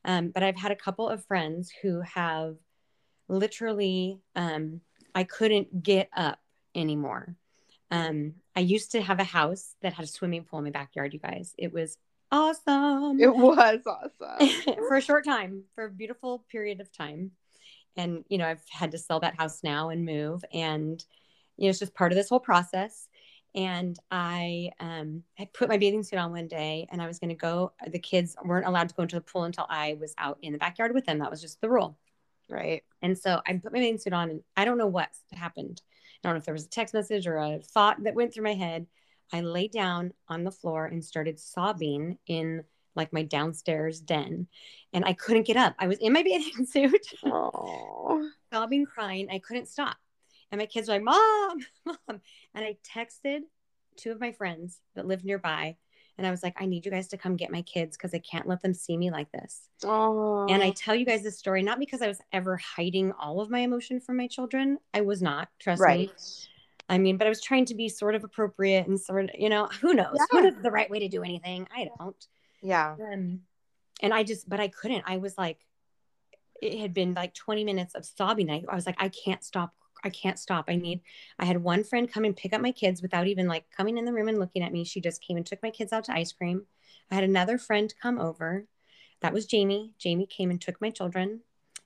Um, 0.05 0.29
but 0.29 0.43
I've 0.43 0.57
had 0.57 0.71
a 0.71 0.75
couple 0.75 1.07
of 1.07 1.23
friends 1.25 1.71
who 1.81 2.01
have 2.01 2.55
literally, 3.27 4.19
um, 4.35 4.81
I 5.13 5.23
couldn't 5.23 5.83
get 5.83 6.09
up 6.15 6.39
anymore. 6.73 7.35
Um, 7.91 8.35
I 8.55 8.61
used 8.61 8.91
to 8.91 9.01
have 9.01 9.19
a 9.19 9.23
house 9.23 9.75
that 9.81 9.93
had 9.93 10.05
a 10.05 10.07
swimming 10.07 10.45
pool 10.45 10.59
in 10.59 10.65
my 10.65 10.71
backyard, 10.71 11.13
you 11.13 11.19
guys. 11.19 11.53
It 11.57 11.73
was 11.73 11.97
awesome. 12.31 13.19
It 13.19 13.35
was 13.35 13.81
awesome. 13.85 14.75
for 14.87 14.95
a 14.95 15.01
short 15.01 15.25
time, 15.25 15.63
for 15.75 15.85
a 15.85 15.91
beautiful 15.91 16.45
period 16.51 16.81
of 16.81 16.91
time. 16.91 17.31
And, 17.95 18.23
you 18.29 18.37
know, 18.37 18.47
I've 18.47 18.63
had 18.69 18.91
to 18.91 18.97
sell 18.97 19.19
that 19.21 19.37
house 19.37 19.61
now 19.63 19.89
and 19.89 20.05
move. 20.05 20.43
And, 20.53 21.03
you 21.59 21.65
know, 21.65 21.69
it's 21.69 21.79
just 21.79 21.93
part 21.93 22.11
of 22.11 22.15
this 22.15 22.29
whole 22.29 22.39
process. 22.39 23.07
And 23.55 23.97
I 24.11 24.71
um, 24.79 25.23
I 25.37 25.49
put 25.53 25.69
my 25.69 25.77
bathing 25.77 26.03
suit 26.03 26.19
on 26.19 26.31
one 26.31 26.47
day 26.47 26.87
and 26.91 27.01
I 27.01 27.07
was 27.07 27.19
going 27.19 27.29
to 27.29 27.35
go. 27.35 27.73
The 27.87 27.99
kids 27.99 28.35
weren't 28.45 28.67
allowed 28.67 28.89
to 28.89 28.95
go 28.95 29.03
into 29.03 29.15
the 29.15 29.21
pool 29.21 29.43
until 29.43 29.65
I 29.69 29.97
was 29.99 30.13
out 30.17 30.37
in 30.41 30.53
the 30.53 30.59
backyard 30.59 30.93
with 30.93 31.05
them. 31.05 31.19
That 31.19 31.31
was 31.31 31.41
just 31.41 31.59
the 31.59 31.69
rule. 31.69 31.97
Right. 32.49 32.83
And 33.01 33.17
so 33.17 33.41
I 33.45 33.53
put 33.53 33.73
my 33.73 33.79
bathing 33.79 33.97
suit 33.97 34.13
on 34.13 34.29
and 34.29 34.41
I 34.55 34.65
don't 34.65 34.77
know 34.77 34.87
what 34.87 35.09
happened. 35.31 35.81
I 36.23 36.27
don't 36.27 36.35
know 36.35 36.39
if 36.39 36.45
there 36.45 36.53
was 36.53 36.65
a 36.65 36.69
text 36.69 36.93
message 36.93 37.27
or 37.27 37.37
a 37.37 37.59
thought 37.59 38.03
that 38.03 38.15
went 38.15 38.33
through 38.33 38.43
my 38.43 38.53
head. 38.53 38.87
I 39.31 39.41
lay 39.41 39.67
down 39.67 40.13
on 40.27 40.43
the 40.43 40.51
floor 40.51 40.85
and 40.85 41.03
started 41.03 41.39
sobbing 41.39 42.17
in 42.27 42.63
like 42.95 43.13
my 43.13 43.23
downstairs 43.23 43.99
den. 43.99 44.47
And 44.93 45.05
I 45.05 45.13
couldn't 45.13 45.47
get 45.47 45.57
up. 45.57 45.75
I 45.79 45.87
was 45.87 45.97
in 45.99 46.13
my 46.13 46.23
bathing 46.23 46.65
suit, 46.65 47.05
sobbing, 48.51 48.85
crying. 48.85 49.29
I 49.31 49.39
couldn't 49.39 49.67
stop. 49.67 49.97
And 50.51 50.59
my 50.59 50.65
kids 50.65 50.87
were 50.87 50.95
like, 50.95 51.03
Mom, 51.03 51.59
Mom. 51.85 52.21
And 52.53 52.65
I 52.65 52.77
texted 52.95 53.41
two 53.97 54.11
of 54.11 54.19
my 54.19 54.31
friends 54.31 54.79
that 54.95 55.05
lived 55.05 55.25
nearby 55.25 55.75
and 56.19 56.27
I 56.27 56.31
was 56.31 56.43
like, 56.43 56.61
I 56.61 56.65
need 56.65 56.83
you 56.83 56.91
guys 56.91 57.07
to 57.07 57.17
come 57.17 57.37
get 57.37 57.49
my 57.49 57.61
kids 57.61 57.95
because 57.95 58.13
I 58.13 58.19
can't 58.19 58.45
let 58.45 58.61
them 58.61 58.73
see 58.73 58.97
me 58.97 59.09
like 59.09 59.31
this. 59.31 59.69
Oh. 59.85 60.45
And 60.49 60.61
I 60.61 60.71
tell 60.71 60.93
you 60.93 61.05
guys 61.05 61.23
this 61.23 61.39
story 61.39 61.63
not 61.63 61.79
because 61.79 62.01
I 62.01 62.07
was 62.07 62.19
ever 62.33 62.57
hiding 62.57 63.13
all 63.13 63.39
of 63.39 63.49
my 63.49 63.59
emotion 63.59 64.01
from 64.01 64.17
my 64.17 64.27
children. 64.27 64.79
I 64.93 64.99
was 64.99 65.21
not, 65.21 65.47
trust 65.59 65.81
right. 65.81 66.09
me. 66.09 66.13
I 66.89 66.97
mean, 66.97 67.15
but 67.15 67.25
I 67.25 67.29
was 67.29 67.41
trying 67.41 67.63
to 67.65 67.73
be 67.73 67.87
sort 67.87 68.15
of 68.15 68.25
appropriate 68.25 68.85
and 68.85 68.99
sort 68.99 69.23
of, 69.23 69.31
you 69.39 69.47
know, 69.47 69.69
who 69.79 69.93
knows? 69.93 70.17
Yeah. 70.17 70.25
Who 70.31 70.41
knows 70.41 70.61
the 70.61 70.71
right 70.71 70.89
way 70.89 70.99
to 70.99 71.07
do 71.07 71.23
anything? 71.23 71.69
I 71.73 71.87
don't. 71.97 72.27
Yeah. 72.61 72.97
Um, 72.99 73.39
and 74.01 74.13
I 74.13 74.23
just, 74.23 74.49
but 74.49 74.59
I 74.59 74.67
couldn't. 74.67 75.05
I 75.07 75.17
was 75.17 75.37
like, 75.37 75.65
it 76.61 76.81
had 76.81 76.93
been 76.93 77.13
like 77.13 77.33
20 77.33 77.63
minutes 77.63 77.95
of 77.95 78.03
sobbing. 78.03 78.51
I, 78.51 78.65
I 78.67 78.75
was 78.75 78.85
like, 78.85 78.97
I 78.99 79.07
can't 79.07 79.41
stop 79.41 79.73
I 80.03 80.09
can't 80.09 80.39
stop. 80.39 80.65
I 80.67 80.75
need, 80.75 81.01
I 81.37 81.45
had 81.45 81.63
one 81.63 81.83
friend 81.83 82.11
come 82.11 82.25
and 82.25 82.35
pick 82.35 82.53
up 82.53 82.61
my 82.61 82.71
kids 82.71 83.01
without 83.01 83.27
even 83.27 83.47
like 83.47 83.65
coming 83.75 83.97
in 83.97 84.05
the 84.05 84.13
room 84.13 84.27
and 84.27 84.39
looking 84.39 84.63
at 84.63 84.71
me. 84.71 84.83
She 84.83 85.01
just 85.01 85.21
came 85.21 85.37
and 85.37 85.45
took 85.45 85.61
my 85.61 85.69
kids 85.69 85.91
out 85.91 86.05
to 86.05 86.13
ice 86.13 86.31
cream. 86.31 86.65
I 87.11 87.15
had 87.15 87.23
another 87.23 87.57
friend 87.57 87.93
come 88.01 88.19
over. 88.19 88.65
That 89.21 89.33
was 89.33 89.45
Jamie. 89.45 89.93
Jamie 89.97 90.25
came 90.25 90.49
and 90.49 90.61
took 90.61 90.79
my 90.79 90.89
children. 90.89 91.41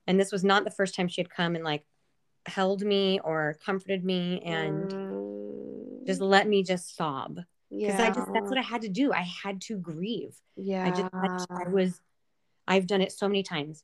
And 0.06 0.20
this 0.20 0.32
was 0.32 0.44
not 0.44 0.64
the 0.64 0.72
first 0.72 0.96
time 0.96 1.08
she 1.08 1.22
had 1.22 1.30
come 1.30 1.56
and 1.56 1.64
like 1.64 1.86
held 2.46 2.82
me 2.82 3.20
or 3.24 3.58
comforted 3.66 4.04
me 4.04 4.42
and 4.42 4.92
mm. 4.92 6.06
just 6.06 6.22
let 6.22 6.48
me 6.48 6.62
just 6.62 6.96
sob. 6.96 7.40
Because 7.70 8.00
yeah. 8.00 8.08
I 8.08 8.12
just, 8.12 8.32
that's 8.34 8.50
what 8.50 8.60
I 8.60 8.62
had 8.62 8.82
to 8.82 8.90
do. 8.90 9.12
I 9.12 9.22
had 9.44 9.62
to 9.62 9.78
grieve. 9.78 10.36
Yeah. 10.56 10.86
I 10.86 10.92
just, 10.92 11.50
I 11.50 11.70
was, 11.70 12.02
I've 12.68 12.86
done 12.86 13.02
it 13.02 13.12
so 13.12 13.28
many 13.28 13.42
times. 13.42 13.84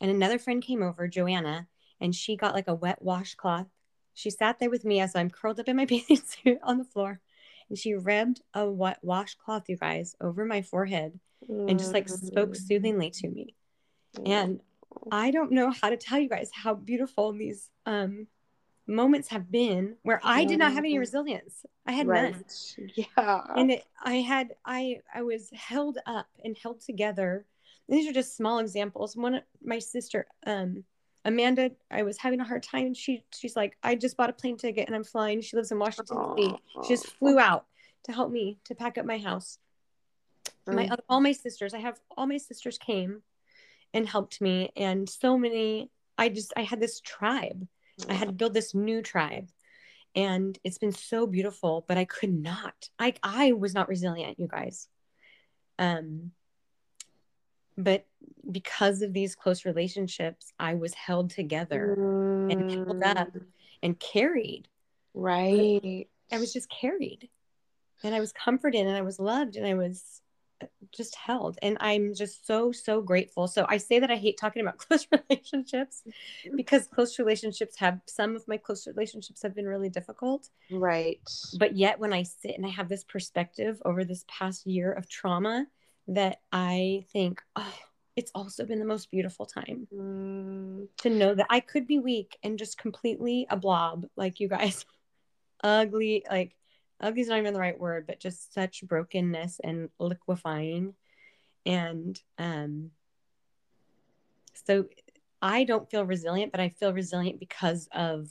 And 0.00 0.10
another 0.10 0.38
friend 0.38 0.62
came 0.62 0.82
over, 0.82 1.06
Joanna, 1.06 1.68
and 2.00 2.14
she 2.14 2.36
got 2.36 2.54
like 2.54 2.68
a 2.68 2.74
wet 2.74 3.02
washcloth. 3.02 3.66
She 4.14 4.30
sat 4.30 4.58
there 4.58 4.70
with 4.70 4.84
me 4.84 5.00
as 5.00 5.14
I'm 5.14 5.30
curled 5.30 5.60
up 5.60 5.68
in 5.68 5.76
my 5.76 5.84
bathing 5.86 6.16
suit 6.24 6.58
on 6.62 6.78
the 6.78 6.84
floor, 6.84 7.20
and 7.68 7.78
she 7.78 7.94
rubbed 7.94 8.40
a 8.54 8.68
wet 8.68 8.98
washcloth, 9.02 9.68
you 9.68 9.76
guys, 9.76 10.14
over 10.20 10.44
my 10.44 10.62
forehead 10.62 11.18
and 11.46 11.78
just 11.78 11.92
like 11.92 12.08
spoke 12.08 12.50
mm. 12.50 12.56
soothingly 12.56 13.10
to 13.10 13.28
me. 13.28 13.54
And 14.24 14.60
I 15.12 15.30
don't 15.30 15.52
know 15.52 15.70
how 15.70 15.90
to 15.90 15.96
tell 15.96 16.18
you 16.18 16.28
guys 16.28 16.50
how 16.52 16.74
beautiful 16.74 17.32
these 17.32 17.70
um, 17.86 18.26
moments 18.86 19.28
have 19.28 19.50
been 19.50 19.96
where 20.02 20.20
I 20.24 20.44
did 20.44 20.58
not 20.58 20.72
have 20.72 20.84
any 20.84 20.98
resilience. 20.98 21.64
I 21.86 21.92
had 21.92 22.06
right. 22.06 22.32
none. 22.32 22.90
Yeah. 22.96 23.42
And 23.56 23.70
it, 23.72 23.84
I 24.02 24.16
had 24.16 24.54
I 24.64 25.00
I 25.14 25.22
was 25.22 25.50
held 25.52 25.98
up 26.06 26.26
and 26.44 26.56
held 26.60 26.80
together. 26.80 27.46
These 27.88 28.08
are 28.08 28.12
just 28.12 28.36
small 28.36 28.58
examples. 28.58 29.16
One 29.16 29.36
of 29.36 29.42
my 29.62 29.78
sister 29.78 30.26
um 30.46 30.84
Amanda, 31.24 31.72
I 31.90 32.02
was 32.02 32.18
having 32.18 32.40
a 32.40 32.44
hard 32.44 32.62
time. 32.62 32.94
She 32.94 33.24
she's 33.34 33.56
like, 33.56 33.76
I 33.82 33.94
just 33.94 34.16
bought 34.16 34.30
a 34.30 34.32
plane 34.32 34.56
ticket 34.56 34.86
and 34.86 34.94
I'm 34.94 35.04
flying. 35.04 35.40
She 35.40 35.56
lives 35.56 35.70
in 35.72 35.78
Washington 35.78 36.36
D.C. 36.36 36.56
She 36.84 36.88
just 36.88 37.06
flew 37.06 37.38
out 37.38 37.66
to 38.04 38.12
help 38.12 38.30
me 38.30 38.58
to 38.64 38.74
pack 38.74 38.98
up 38.98 39.04
my 39.04 39.18
house. 39.18 39.58
Mm. 40.66 40.74
My 40.74 40.96
all 41.08 41.20
my 41.20 41.32
sisters, 41.32 41.74
I 41.74 41.78
have 41.78 41.98
all 42.16 42.26
my 42.26 42.38
sisters 42.38 42.78
came 42.78 43.22
and 43.94 44.08
helped 44.08 44.40
me, 44.40 44.70
and 44.76 45.08
so 45.08 45.38
many. 45.38 45.90
I 46.16 46.28
just 46.28 46.52
I 46.56 46.62
had 46.62 46.80
this 46.80 47.00
tribe. 47.00 47.66
I 48.08 48.14
had 48.14 48.28
to 48.28 48.34
build 48.34 48.54
this 48.54 48.74
new 48.74 49.02
tribe, 49.02 49.48
and 50.14 50.58
it's 50.62 50.78
been 50.78 50.92
so 50.92 51.26
beautiful. 51.26 51.84
But 51.86 51.98
I 51.98 52.04
could 52.04 52.32
not. 52.32 52.88
I 52.98 53.14
I 53.22 53.52
was 53.52 53.74
not 53.74 53.88
resilient, 53.88 54.38
you 54.38 54.48
guys. 54.48 54.88
Um, 55.78 56.32
but 57.78 58.04
because 58.50 59.02
of 59.02 59.12
these 59.12 59.36
close 59.36 59.64
relationships, 59.64 60.52
I 60.58 60.74
was 60.74 60.92
held 60.94 61.30
together 61.30 61.96
and 62.50 62.70
held 62.70 63.02
up 63.04 63.28
Mm, 63.32 63.44
and 63.82 64.00
carried. 64.00 64.66
Right. 65.14 66.08
I 66.32 66.38
was 66.38 66.52
just 66.52 66.68
carried 66.68 67.28
and 68.02 68.14
I 68.14 68.20
was 68.20 68.32
comforted 68.32 68.86
and 68.86 68.96
I 68.96 69.02
was 69.02 69.20
loved 69.20 69.54
and 69.54 69.64
I 69.64 69.74
was 69.74 70.20
uh, 70.60 70.66
just 70.92 71.14
held. 71.14 71.56
And 71.62 71.76
I'm 71.80 72.14
just 72.14 72.46
so, 72.46 72.72
so 72.72 73.00
grateful. 73.00 73.46
So 73.46 73.64
I 73.68 73.76
say 73.76 74.00
that 74.00 74.10
I 74.10 74.16
hate 74.16 74.36
talking 74.36 74.62
about 74.62 74.78
close 74.88 75.06
relationships 75.12 76.02
because 76.56 76.88
close 76.88 77.18
relationships 77.20 77.76
have 77.78 78.00
some 78.06 78.34
of 78.34 78.46
my 78.48 78.56
close 78.56 78.88
relationships 78.88 79.42
have 79.42 79.54
been 79.54 79.68
really 79.68 79.88
difficult. 79.88 80.48
right. 80.72 81.20
But 81.58 81.76
yet, 81.76 82.00
when 82.00 82.12
I 82.12 82.24
sit 82.24 82.56
and 82.56 82.66
I 82.66 82.70
have 82.70 82.88
this 82.88 83.04
perspective 83.04 83.80
over 83.84 84.04
this 84.04 84.24
past 84.26 84.66
year 84.66 84.90
of 84.92 85.08
trauma, 85.08 85.66
that 86.08 86.40
I 86.52 87.04
think, 87.12 87.42
oh, 87.56 87.74
it's 88.16 88.32
also 88.34 88.64
been 88.64 88.80
the 88.80 88.84
most 88.84 89.10
beautiful 89.10 89.46
time 89.46 89.86
Mm, 89.94 90.88
to 90.98 91.10
know 91.10 91.34
that 91.34 91.46
I 91.50 91.60
could 91.60 91.86
be 91.86 91.98
weak 91.98 92.36
and 92.42 92.58
just 92.58 92.78
completely 92.78 93.46
a 93.50 93.56
blob 93.56 94.06
like 94.16 94.40
you 94.40 94.48
guys. 94.48 94.84
Ugly, 95.62 96.24
like 96.30 96.54
ugly 97.00 97.20
is 97.22 97.28
not 97.28 97.38
even 97.38 97.52
the 97.52 97.60
right 97.60 97.78
word, 97.78 98.06
but 98.06 98.20
just 98.20 98.54
such 98.54 98.84
brokenness 98.86 99.60
and 99.62 99.88
liquefying. 99.98 100.94
And 101.66 102.20
um 102.38 102.90
so 104.66 104.86
I 105.40 105.64
don't 105.64 105.90
feel 105.90 106.04
resilient, 106.04 106.52
but 106.52 106.60
I 106.60 106.68
feel 106.70 106.92
resilient 106.92 107.40
because 107.40 107.88
of 107.92 108.28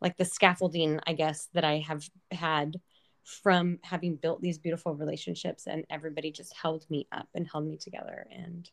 like 0.00 0.16
the 0.16 0.24
scaffolding, 0.24 1.00
I 1.06 1.12
guess, 1.14 1.48
that 1.54 1.64
I 1.64 1.78
have 1.86 2.08
had 2.30 2.76
from 3.24 3.78
having 3.82 4.16
built 4.16 4.40
these 4.40 4.58
beautiful 4.58 4.94
relationships 4.94 5.66
and 5.66 5.84
everybody 5.90 6.30
just 6.30 6.54
held 6.54 6.84
me 6.90 7.06
up 7.12 7.28
and 7.34 7.48
held 7.50 7.66
me 7.66 7.76
together. 7.76 8.26
And 8.30 8.68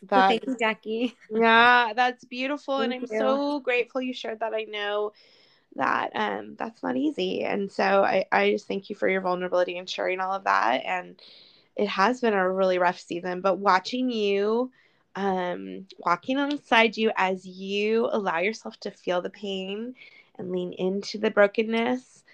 so 0.00 0.06
that 0.08 0.28
thank 0.28 0.46
you, 0.46 0.56
Jackie. 0.58 1.14
Yeah, 1.30 1.92
that's 1.94 2.24
beautiful. 2.24 2.78
and 2.78 2.92
I'm 2.92 3.02
you. 3.02 3.18
so 3.18 3.60
grateful 3.60 4.00
you 4.00 4.12
shared 4.12 4.40
that. 4.40 4.54
I 4.54 4.64
know 4.64 5.12
that 5.76 6.10
um 6.14 6.56
that's 6.58 6.82
not 6.82 6.96
easy. 6.96 7.44
And 7.44 7.70
so 7.70 8.02
I, 8.02 8.24
I 8.32 8.50
just 8.50 8.66
thank 8.66 8.90
you 8.90 8.96
for 8.96 9.08
your 9.08 9.20
vulnerability 9.20 9.78
and 9.78 9.88
sharing 9.88 10.20
all 10.20 10.32
of 10.32 10.44
that. 10.44 10.82
And 10.84 11.20
it 11.76 11.88
has 11.88 12.20
been 12.20 12.34
a 12.34 12.52
really 12.52 12.78
rough 12.78 12.98
season, 12.98 13.40
but 13.40 13.58
watching 13.58 14.10
you 14.10 14.70
um 15.16 15.86
walking 15.98 16.36
alongside 16.36 16.96
you 16.96 17.10
as 17.16 17.44
you 17.44 18.08
allow 18.12 18.38
yourself 18.38 18.78
to 18.80 18.90
feel 18.90 19.20
the 19.20 19.30
pain 19.30 19.94
and 20.38 20.52
lean 20.52 20.72
into 20.72 21.18
the 21.18 21.30
brokenness, 21.30 22.24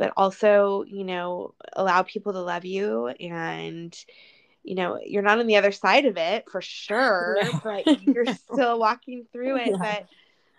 but 0.00 0.14
also, 0.16 0.82
you 0.88 1.04
know, 1.04 1.54
allow 1.74 2.02
people 2.02 2.32
to 2.32 2.40
love 2.40 2.64
you 2.64 3.08
and 3.08 3.94
you 4.62 4.74
know, 4.74 4.98
you're 5.04 5.22
not 5.22 5.38
on 5.38 5.46
the 5.46 5.56
other 5.56 5.72
side 5.72 6.06
of 6.06 6.16
it 6.18 6.48
for 6.50 6.60
sure, 6.62 7.36
No. 7.42 7.60
but 7.62 7.86
you're 8.00 8.26
No. 8.26 8.32
still 8.32 8.78
walking 8.78 9.26
through 9.30 9.56
it. 9.56 9.70
Yeah. 9.70 9.76
But 9.78 10.08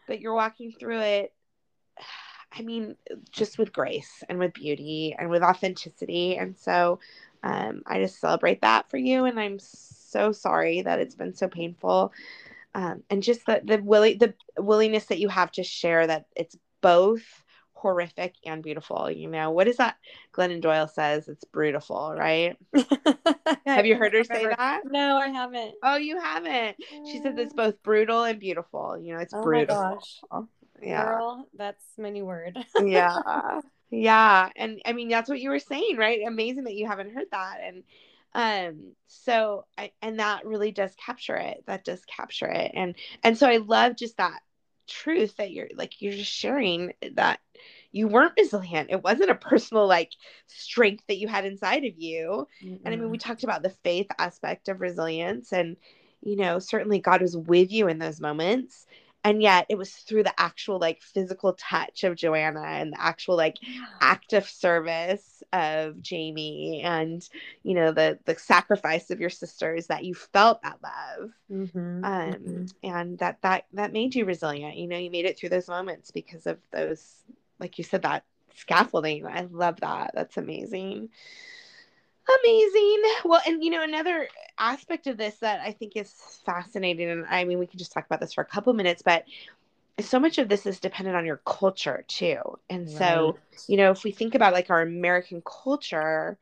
but 0.08 0.22
you're 0.22 0.36
walking 0.36 0.72
through 0.72 1.00
it. 1.00 1.34
I 2.52 2.62
mean, 2.62 2.96
just 3.32 3.58
with 3.58 3.74
grace 3.74 4.24
and 4.30 4.38
with 4.38 4.54
beauty 4.54 5.16
and 5.18 5.30
with 5.30 5.42
authenticity. 5.42 6.38
And 6.38 6.56
so, 6.58 7.00
um, 7.44 7.82
I 7.88 8.00
just 8.00 8.20
celebrate 8.20 8.62
that 8.62 8.90
for 8.92 8.98
you. 8.98 9.26
And 9.26 9.40
I'm 9.40 9.58
so 9.58 10.32
sorry 10.32 10.82
that 10.82 11.00
it's 11.00 11.16
been 11.16 11.34
so 11.34 11.48
painful. 11.48 12.12
Um, 12.76 13.04
and 13.10 13.24
just 13.24 13.46
the 13.48 13.62
the 13.64 13.82
willing 13.82 14.20
the 14.20 14.34
willingness 14.58 15.06
that 15.06 15.20
you 15.20 15.30
have 15.30 15.52
to 15.54 15.64
share 15.64 16.06
that 16.08 16.26
it's 16.36 16.58
both 16.82 17.44
horrific 17.82 18.36
and 18.46 18.62
beautiful. 18.62 19.10
You 19.10 19.28
know, 19.28 19.52
what 19.52 19.67
is 19.67 19.78
that? 19.78 19.98
Glennon 20.34 20.62
Doyle 20.62 20.88
says 20.88 21.28
it's 21.28 21.44
brutal, 21.46 22.13
right? 22.15 22.56
Have 23.65 23.86
you 23.86 23.96
heard 23.96 24.13
her 24.13 24.24
say 24.24 24.46
that? 24.46 24.82
No, 24.86 25.17
I 25.17 25.30
haven't. 25.30 25.74
Oh, 25.82 25.96
you 25.98 26.20
haven't. 26.20 26.78
She 27.12 27.20
says 27.20 27.36
it's 27.38 27.54
both 27.54 27.82
brutal 27.84 28.24
and 28.24 28.39
beautiful. 28.39 28.98
You 28.98 29.15
know, 29.15 29.20
it's 29.20 29.34
Oh 29.34 29.41
my 29.41 29.44
brutal. 29.44 29.76
gosh. 29.76 30.22
Yeah. 30.82 31.06
Girl, 31.06 31.48
that's 31.58 31.84
my 31.98 32.10
new 32.10 32.26
word. 32.26 32.58
yeah. 32.80 33.17
Yeah. 33.94 34.50
And 34.56 34.82
I 34.86 34.94
mean, 34.94 35.10
that's 35.10 35.30
what 35.30 35.41
you 35.41 35.50
were 35.50 35.60
saying, 35.60 35.98
right? 35.98 36.22
Amazing 36.26 36.63
that 36.63 36.76
you 36.76 36.88
haven't 36.88 37.13
heard 37.13 37.28
that. 37.32 37.58
And 37.62 37.84
um 38.34 38.94
so 39.08 39.65
I, 39.78 39.91
and 40.02 40.20
that 40.20 40.46
really 40.46 40.72
does 40.72 40.96
capture 40.96 41.36
it 41.36 41.65
that 41.67 41.84
does 41.84 42.02
capture 42.06 42.48
it 42.48 42.72
and 42.74 42.96
and 43.24 43.38
so 43.38 43.46
i 43.46 43.58
love 43.58 43.98
just 43.98 44.15
that 44.15 44.39
truth 44.92 45.38
that 45.38 45.52
you're 45.52 45.70
like 45.76 46.02
you're 46.02 46.14
just 46.14 46.32
sharing 46.32 46.94
that 47.16 47.40
you 47.92 48.08
weren't 48.08 48.34
resilient. 48.38 48.90
It 48.92 49.04
wasn't 49.04 49.32
a 49.32 49.36
personal 49.36 49.88
like 49.88 50.12
strength 50.48 51.06
that 51.08 51.18
you 51.18 51.28
had 51.28 51.46
inside 51.46 51.86
of 51.86 51.98
you. 51.98 52.48
And 52.86 52.94
I 52.94 52.98
mean, 52.98 53.10
we 53.10 53.18
talked 53.18 53.44
about 53.44 53.64
the 53.64 53.76
faith 53.84 54.08
aspect 54.20 54.70
of 54.70 54.82
resilience, 54.82 55.54
and 55.54 55.78
you 56.22 56.36
know, 56.38 56.60
certainly 56.60 57.00
God 57.00 57.22
was 57.22 57.38
with 57.38 57.72
you 57.72 57.88
in 57.88 58.00
those 58.00 58.22
moments. 58.22 58.86
And 59.24 59.42
yet, 59.42 59.68
it 59.70 59.78
was 59.78 59.92
through 59.94 60.24
the 60.24 60.40
actual 60.40 60.80
like 60.80 61.02
physical 61.02 61.54
touch 61.54 62.04
of 62.04 62.16
Joanna 62.16 62.62
and 62.64 62.94
the 62.94 63.02
actual 63.02 63.38
like 63.38 63.58
act 64.02 64.34
of 64.34 64.48
service 64.48 65.44
of 65.54 66.02
Jamie, 66.02 66.82
and 66.84 67.28
you 67.64 67.76
know, 67.76 67.92
the 67.92 68.20
the 68.26 68.36
sacrifice 68.36 69.12
of 69.12 69.20
your 69.20 69.30
sisters 69.30 69.88
that 69.88 70.06
you 70.06 70.16
felt 70.16 70.62
that 70.64 70.80
love, 70.84 71.32
Mhm, 71.50 72.04
um, 72.04 72.36
mhm. 72.46 72.74
and 72.84 73.20
that 73.20 73.42
that 73.42 73.66
that 73.74 73.94
made 73.94 74.16
you 74.16 74.26
resilient. 74.26 74.78
You 74.78 74.88
know, 74.88 74.98
you 74.98 75.12
made 75.12 75.26
it 75.26 75.38
through 75.38 75.50
those 75.50 75.68
moments 75.68 76.12
because 76.12 76.48
of 76.48 76.60
those, 76.72 77.24
like 77.60 77.78
you 77.78 77.84
said, 77.84 78.04
that 78.04 78.24
scaffolding. 78.56 79.26
I 79.26 79.48
love 79.52 79.80
that. 79.82 80.12
That's 80.16 80.38
amazing. 80.38 81.10
Amazing. 82.39 83.02
Well, 83.26 83.41
and 83.46 83.63
you 83.63 83.70
know, 83.72 83.84
another 83.84 84.28
aspect 84.58 85.08
of 85.08 85.17
this 85.17 85.38
that 85.39 85.60
I 85.62 85.72
think 85.72 85.94
is 85.96 86.13
fascinating, 86.46 87.10
and 87.10 87.26
I 87.30 87.44
mean, 87.46 87.60
we 87.60 87.67
can 87.67 87.80
just 87.80 87.91
talk 87.91 88.06
about 88.06 88.20
this 88.20 88.34
for 88.34 88.41
a 88.41 88.46
couple 88.46 88.74
minutes, 88.74 89.02
but 89.02 89.26
so 90.00 90.20
much 90.20 90.38
of 90.38 90.50
this 90.50 90.65
is 90.65 90.80
dependent 90.80 91.17
on 91.17 91.26
your 91.26 91.41
culture 91.46 92.06
too. 92.08 92.39
And 92.70 92.89
so, 92.89 93.38
you 93.67 93.78
know, 93.78 93.91
if 93.91 94.04
we 94.04 94.12
think 94.12 94.36
about 94.36 94.54
like 94.54 94.70
our 94.70 94.82
American 94.82 95.41
culture 95.46 96.38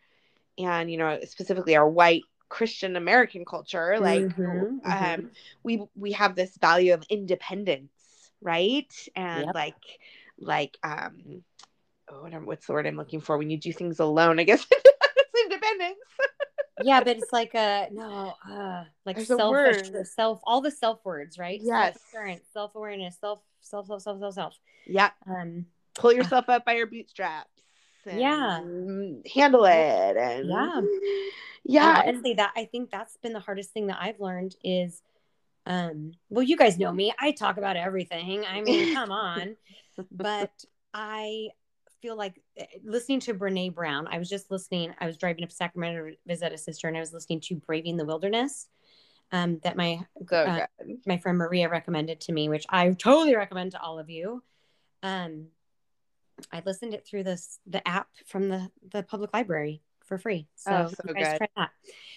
and, 0.57 0.91
you 0.91 0.97
know, 0.97 1.19
specifically 1.25 1.75
our 1.75 1.89
white 1.89 2.23
Christian 2.49 2.95
American 2.95 3.45
culture, 3.45 3.99
like, 3.99 4.29
Mhm, 4.29 4.81
um, 4.85 5.21
mhm. 5.21 5.29
we 5.63 5.83
we 5.95 6.13
have 6.13 6.35
this 6.35 6.57
value 6.57 6.93
of 6.93 7.03
independence, 7.09 8.31
right? 8.41 8.91
And 9.15 9.47
Yep. 9.47 9.55
like, 9.55 9.75
like, 10.39 10.77
um, 10.83 11.43
oh, 12.09 12.23
what 12.23 12.45
what's 12.45 12.67
the 12.67 12.73
word 12.73 12.87
I'm 12.87 12.97
looking 12.97 13.21
for? 13.21 13.37
When 13.37 13.49
you 13.49 13.57
do 13.57 13.73
things 13.73 13.99
alone, 13.99 14.39
I 14.39 14.43
guess 14.43 14.65
independence. 15.71 15.99
yeah, 16.81 16.99
but 16.99 17.17
it's 17.17 17.33
like 17.33 17.53
a 17.55 17.87
no, 17.91 18.33
uh, 18.49 18.83
like 19.05 19.17
There's 19.17 19.27
self, 19.27 19.55
self, 20.07 20.39
all 20.43 20.61
the 20.61 20.71
self 20.71 21.03
words, 21.03 21.37
right? 21.37 21.59
Yes. 21.61 21.97
self 22.53 22.75
awareness, 22.75 23.17
self, 23.19 23.41
self, 23.61 23.87
self, 23.87 24.01
self, 24.01 24.19
self, 24.19 24.33
self. 24.33 24.59
Yeah, 24.87 25.11
Um, 25.27 25.65
pull 25.95 26.13
yourself 26.13 26.49
up 26.49 26.65
by 26.65 26.73
your 26.73 26.87
bootstraps. 26.87 27.49
Yeah. 28.05 28.61
handle 29.33 29.65
it. 29.65 30.17
And 30.17 30.47
Yeah. 30.49 30.81
yeah, 31.63 31.99
and 31.99 32.09
honestly, 32.09 32.33
that 32.35 32.53
I 32.55 32.65
think 32.65 32.89
that's 32.91 33.17
been 33.17 33.33
the 33.33 33.39
hardest 33.39 33.71
thing 33.71 33.87
that 33.87 33.97
I've 34.01 34.19
learned 34.19 34.55
is, 34.63 35.01
um, 35.65 36.13
well, 36.29 36.43
you 36.43 36.57
guys 36.57 36.79
know 36.79 36.91
me. 36.91 37.13
I 37.19 37.31
talk 37.31 37.57
about 37.57 37.75
everything. 37.75 38.45
I 38.45 38.61
mean, 38.61 38.93
come 38.93 39.11
on, 39.11 39.57
but 40.11 40.51
I 40.93 41.49
feel 42.01 42.15
like 42.15 42.41
eh, 42.57 42.65
listening 42.83 43.19
to 43.21 43.33
Brene 43.33 43.73
Brown. 43.73 44.07
I 44.07 44.17
was 44.17 44.29
just 44.29 44.51
listening. 44.51 44.93
I 44.99 45.05
was 45.05 45.17
driving 45.17 45.43
up 45.43 45.51
Sacramento 45.51 46.09
to 46.09 46.15
visit 46.25 46.53
a 46.53 46.57
sister, 46.57 46.87
and 46.87 46.97
I 46.97 46.99
was 46.99 47.13
listening 47.13 47.41
to 47.41 47.55
"Braving 47.55 47.97
the 47.97 48.05
Wilderness." 48.05 48.67
Um, 49.31 49.59
that 49.63 49.77
my 49.77 49.99
so 50.27 50.35
uh, 50.37 50.65
my 51.05 51.17
friend 51.17 51.37
Maria 51.37 51.69
recommended 51.69 52.21
to 52.21 52.31
me, 52.31 52.49
which 52.49 52.65
I 52.69 52.89
totally 52.91 53.35
recommend 53.35 53.71
to 53.71 53.81
all 53.81 53.99
of 53.99 54.09
you. 54.09 54.43
Um, 55.03 55.47
I 56.51 56.63
listened 56.65 56.93
it 56.93 57.05
through 57.05 57.23
this 57.23 57.59
the 57.67 57.85
app 57.87 58.07
from 58.25 58.49
the 58.49 58.69
the 58.91 59.03
public 59.03 59.33
library 59.33 59.81
for 60.05 60.17
free. 60.17 60.47
So, 60.55 60.71
Oh, 60.71 60.87
so 60.87 61.13
guys 61.13 61.29
good. 61.29 61.37
try 61.37 61.47
that. 61.55 61.69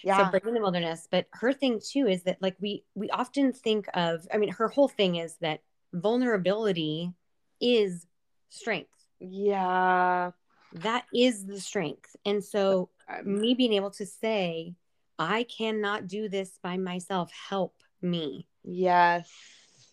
Yeah, 0.03 0.25
So 0.25 0.31
Braving 0.31 0.55
the 0.55 0.61
Wilderness. 0.61 1.07
But 1.09 1.27
her 1.33 1.53
thing 1.53 1.79
too 1.79 2.07
is 2.07 2.23
that 2.23 2.41
like 2.41 2.55
we 2.59 2.83
we 2.95 3.09
often 3.11 3.53
think 3.53 3.87
of. 3.93 4.27
I 4.33 4.37
mean, 4.37 4.51
her 4.53 4.67
whole 4.67 4.87
thing 4.87 5.17
is 5.17 5.35
that 5.41 5.61
vulnerability 5.93 7.13
is 7.61 8.07
strength. 8.49 8.89
Yeah. 9.23 10.31
That 10.73 11.05
is 11.13 11.45
the 11.45 11.59
strength. 11.59 12.15
And 12.25 12.43
so 12.43 12.89
Um, 13.07 13.39
me 13.41 13.53
being 13.53 13.73
able 13.73 13.91
to 13.91 14.05
say, 14.05 14.73
I 15.19 15.43
cannot 15.43 16.07
do 16.07 16.27
this 16.29 16.57
by 16.63 16.77
myself. 16.77 17.31
Help 17.31 17.75
me. 18.01 18.47
yes. 18.63 19.29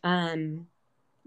um 0.03 0.67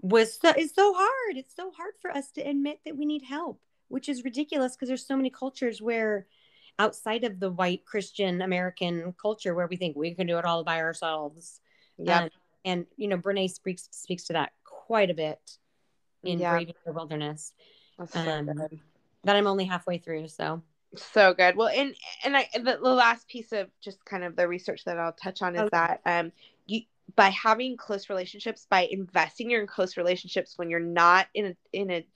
was 0.00 0.38
so, 0.38 0.50
it's 0.56 0.74
so 0.74 0.92
hard 0.94 1.36
it's 1.38 1.54
so 1.56 1.70
hard 1.70 1.94
for 2.02 2.10
us 2.10 2.30
to 2.32 2.42
admit 2.42 2.78
that 2.84 2.94
we 2.96 3.06
need 3.06 3.22
help 3.22 3.58
which 3.88 4.06
is 4.10 4.22
ridiculous 4.24 4.74
because 4.74 4.88
there's 4.88 5.06
so 5.06 5.16
many 5.16 5.30
cultures 5.30 5.80
where 5.80 6.26
outside 6.78 7.24
of 7.24 7.40
the 7.40 7.50
white 7.50 7.86
christian 7.86 8.42
american 8.42 9.14
culture 9.20 9.54
where 9.54 9.66
we 9.66 9.76
think 9.76 9.96
we 9.96 10.12
can 10.14 10.26
do 10.26 10.36
it 10.36 10.44
all 10.44 10.62
by 10.64 10.78
ourselves 10.80 11.60
Yeah. 11.96 12.24
Um, 12.24 12.30
and 12.66 12.86
you 12.98 13.08
know 13.08 13.16
brene 13.16 13.48
speaks 13.50 13.88
speaks 13.92 14.24
to 14.24 14.34
that 14.34 14.52
quite 14.64 15.08
a 15.10 15.14
bit 15.14 15.40
in 16.22 16.38
Yeah. 16.38 16.50
braving 16.52 16.74
the 16.84 16.92
wilderness 16.92 17.54
That's 17.98 18.12
so 18.12 18.20
um, 18.20 18.46
good. 18.46 18.80
that 19.24 19.36
i'm 19.36 19.46
only 19.46 19.64
halfway 19.64 19.98
through 19.98 20.28
so 20.28 20.62
So 20.96 21.34
good. 21.34 21.56
Well, 21.56 21.68
and 21.68 21.92
and 22.24 22.36
I 22.36 22.48
the, 22.54 22.78
the 22.80 22.94
last 22.94 23.26
piece 23.26 23.50
of 23.52 23.68
just 23.80 24.04
kind 24.04 24.22
of 24.22 24.36
the 24.36 24.46
research 24.46 24.84
that 24.84 24.96
I'll 24.96 25.12
touch 25.12 25.42
on 25.42 25.56
is 25.56 25.62
Okay. 25.62 25.68
that 25.72 26.00
um 26.06 26.30
you 26.66 26.82
by 27.16 27.30
having 27.30 27.76
close 27.76 28.08
relationships, 28.08 28.66
by 28.70 28.82
investing 28.90 29.50
in 29.50 29.66
close 29.66 29.96
relationships 29.96 30.56
when 30.56 30.70
you're 30.70 30.78
not 30.78 31.26
in 31.34 31.46
a 31.46 31.56
in 31.72 31.90
a 31.90 32.06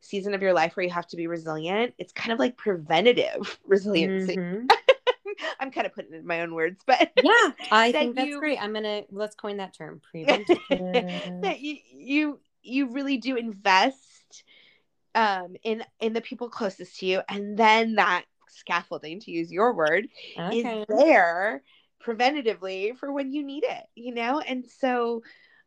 season 0.00 0.32
of 0.32 0.42
your 0.42 0.52
life 0.52 0.76
where 0.76 0.84
you 0.84 0.92
have 0.92 1.08
to 1.08 1.16
be 1.16 1.26
resilient, 1.26 1.92
it's 1.98 2.12
kind 2.12 2.32
of 2.32 2.38
like 2.38 2.56
preventative 2.56 3.58
resiliency. 3.66 4.36
Mhm. 4.36 4.68
I'm 5.60 5.70
kind 5.72 5.86
of 5.86 5.92
putting 5.94 6.12
it 6.14 6.18
in 6.18 6.26
my 6.26 6.42
own 6.42 6.54
words, 6.54 6.80
but 6.86 7.10
Yeah, 7.22 7.30
I 7.72 7.90
That 7.92 7.98
think 7.98 8.14
that's 8.14 8.28
you- 8.28 8.38
great. 8.38 8.62
I'm 8.62 8.72
gonna 8.72 9.02
let's 9.10 9.34
coin 9.34 9.56
that 9.56 9.74
term. 9.74 10.00
Preventative. 10.10 10.52
that 11.42 11.60
you 11.60 11.76
you 11.92 12.40
you 12.62 12.86
really 12.92 13.16
do 13.16 13.36
invest 13.36 14.19
um 15.14 15.56
in 15.64 15.84
in 16.00 16.12
the 16.12 16.20
people 16.20 16.48
closest 16.48 16.98
to 16.98 17.06
you 17.06 17.20
and 17.28 17.56
then 17.58 17.96
that 17.96 18.24
scaffolding 18.48 19.20
to 19.20 19.30
use 19.30 19.52
your 19.52 19.74
word 19.74 20.08
okay. 20.38 20.50
is 20.50 20.76
there 20.88 21.62
preventatively 22.04 22.96
for 22.96 23.12
when 23.12 23.32
you 23.32 23.42
need 23.44 23.64
it 23.64 23.84
you 23.94 24.14
know 24.14 24.40
and 24.40 24.66
so 24.66 25.22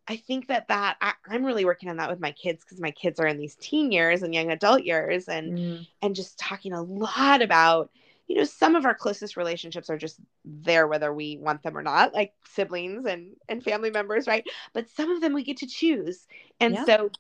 i 0.07 0.15
think 0.17 0.47
that 0.47 0.67
that 0.67 0.97
I, 1.01 1.13
i'm 1.29 1.45
really 1.45 1.65
working 1.65 1.89
on 1.89 1.97
that 1.97 2.09
with 2.09 2.19
my 2.19 2.31
kids 2.31 2.63
because 2.63 2.81
my 2.81 2.91
kids 2.91 3.19
are 3.19 3.27
in 3.27 3.37
these 3.37 3.55
teen 3.55 3.91
years 3.91 4.23
and 4.23 4.33
young 4.33 4.51
adult 4.51 4.83
years 4.83 5.27
and 5.27 5.53
Mm, 5.53 5.85
and 6.01 6.15
just 6.15 6.37
talking 6.39 6.73
a 6.73 6.81
lot 6.81 7.41
about 7.41 7.91
you 8.27 8.37
know 8.37 8.43
some 8.43 8.75
of 8.75 8.85
our 8.85 8.95
closest 8.95 9.37
relationships 9.37 9.89
are 9.89 9.97
just 9.97 10.19
there 10.45 10.87
whether 10.87 11.13
we 11.13 11.37
want 11.37 11.63
them 11.63 11.77
or 11.77 11.83
not 11.83 12.13
like 12.13 12.33
siblings 12.45 13.05
and 13.05 13.35
and 13.49 13.63
family 13.63 13.91
members 13.91 14.27
right 14.27 14.45
but 14.73 14.89
some 14.89 15.11
of 15.11 15.21
them 15.21 15.33
we 15.33 15.43
get 15.43 15.57
to 15.57 15.67
choose 15.67 16.27
and 16.59 16.77
Yeah. 16.77 16.85
so 16.85 17.11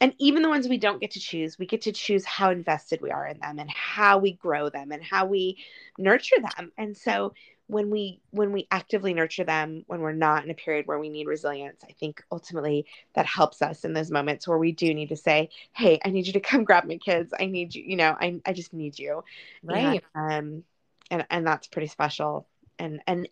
and 0.00 0.14
even 0.18 0.42
the 0.42 0.48
ones 0.48 0.68
we 0.68 0.78
don't 0.78 1.00
get 1.00 1.12
to 1.12 1.20
choose 1.20 1.58
we 1.58 1.66
get 1.66 1.82
to 1.82 1.92
choose 1.92 2.24
how 2.24 2.50
invested 2.50 3.00
we 3.00 3.10
are 3.10 3.26
in 3.26 3.38
them 3.40 3.58
and 3.58 3.70
how 3.70 4.18
we 4.18 4.32
grow 4.32 4.68
them 4.68 4.92
and 4.92 5.02
how 5.02 5.26
we 5.26 5.58
nurture 5.98 6.40
them. 6.56 6.72
And 6.78 6.96
so 6.96 7.34
when 7.70 7.88
we 7.88 8.20
when 8.30 8.52
we 8.52 8.66
actively 8.72 9.14
nurture 9.14 9.44
them 9.44 9.84
when 9.86 10.00
we're 10.00 10.12
not 10.12 10.42
in 10.44 10.50
a 10.50 10.54
period 10.54 10.86
where 10.86 10.98
we 10.98 11.08
need 11.08 11.28
resilience 11.28 11.82
i 11.88 11.92
think 11.92 12.20
ultimately 12.32 12.84
that 13.14 13.26
helps 13.26 13.62
us 13.62 13.84
in 13.84 13.92
those 13.92 14.10
moments 14.10 14.48
where 14.48 14.58
we 14.58 14.72
do 14.72 14.92
need 14.92 15.08
to 15.08 15.16
say 15.16 15.48
hey 15.72 16.00
i 16.04 16.10
need 16.10 16.26
you 16.26 16.32
to 16.32 16.40
come 16.40 16.64
grab 16.64 16.84
my 16.84 16.96
kids. 16.96 17.32
I 17.38 17.46
need 17.46 17.74
you 17.74 17.84
you 17.86 17.96
know 17.96 18.16
i, 18.20 18.40
I 18.44 18.52
just 18.54 18.72
need 18.74 18.98
you. 18.98 19.22
Right. 19.62 20.02
and, 20.14 20.32
um 20.32 20.64
and 21.12 21.26
and 21.30 21.46
that's 21.46 21.68
pretty 21.68 21.86
special. 21.88 22.46
And 22.78 23.00
and 23.06 23.28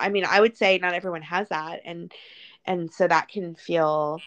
i 0.00 0.08
mean 0.08 0.24
i 0.24 0.40
would 0.40 0.56
say 0.56 0.78
not 0.78 0.94
everyone 0.94 1.22
has 1.22 1.48
that. 1.50 1.82
And 1.84 2.12
and 2.64 2.92
so 2.92 3.06
that 3.06 3.28
can 3.28 3.54
feel 3.54 4.20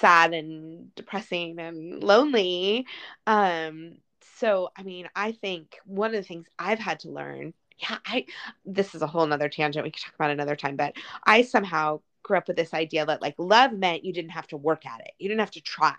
sad 0.00 0.34
and 0.34 0.94
depressing 0.94 1.58
and 1.58 2.02
lonely. 2.02 2.86
Um 3.26 3.96
so 4.38 4.70
i 4.76 4.82
mean 4.82 5.08
i 5.14 5.32
think 5.32 5.78
one 5.84 6.10
of 6.10 6.16
the 6.16 6.26
things 6.26 6.46
i've 6.58 6.78
had 6.78 6.98
to 7.00 7.08
learn 7.10 7.54
yeah 7.78 7.98
i 8.06 8.24
this 8.64 8.94
is 8.94 9.02
a 9.02 9.06
whole 9.06 9.26
nother 9.26 9.48
tangent 9.48 9.84
we 9.84 9.90
could 9.90 10.02
talk 10.02 10.14
about 10.14 10.30
another 10.30 10.56
time 10.56 10.76
but 10.76 10.94
i 11.24 11.42
somehow 11.42 12.00
grew 12.24 12.36
up 12.36 12.48
with 12.48 12.56
this 12.56 12.74
idea 12.74 13.06
that 13.06 13.22
like 13.22 13.36
love 13.38 13.72
meant 13.72 14.04
you 14.04 14.12
didn't 14.12 14.32
have 14.32 14.48
to 14.48 14.56
work 14.56 14.84
at 14.84 15.00
it. 15.00 15.12
You 15.20 15.28
didn't 15.28 15.40
have 15.40 15.52
to 15.52 15.60
try. 15.60 15.94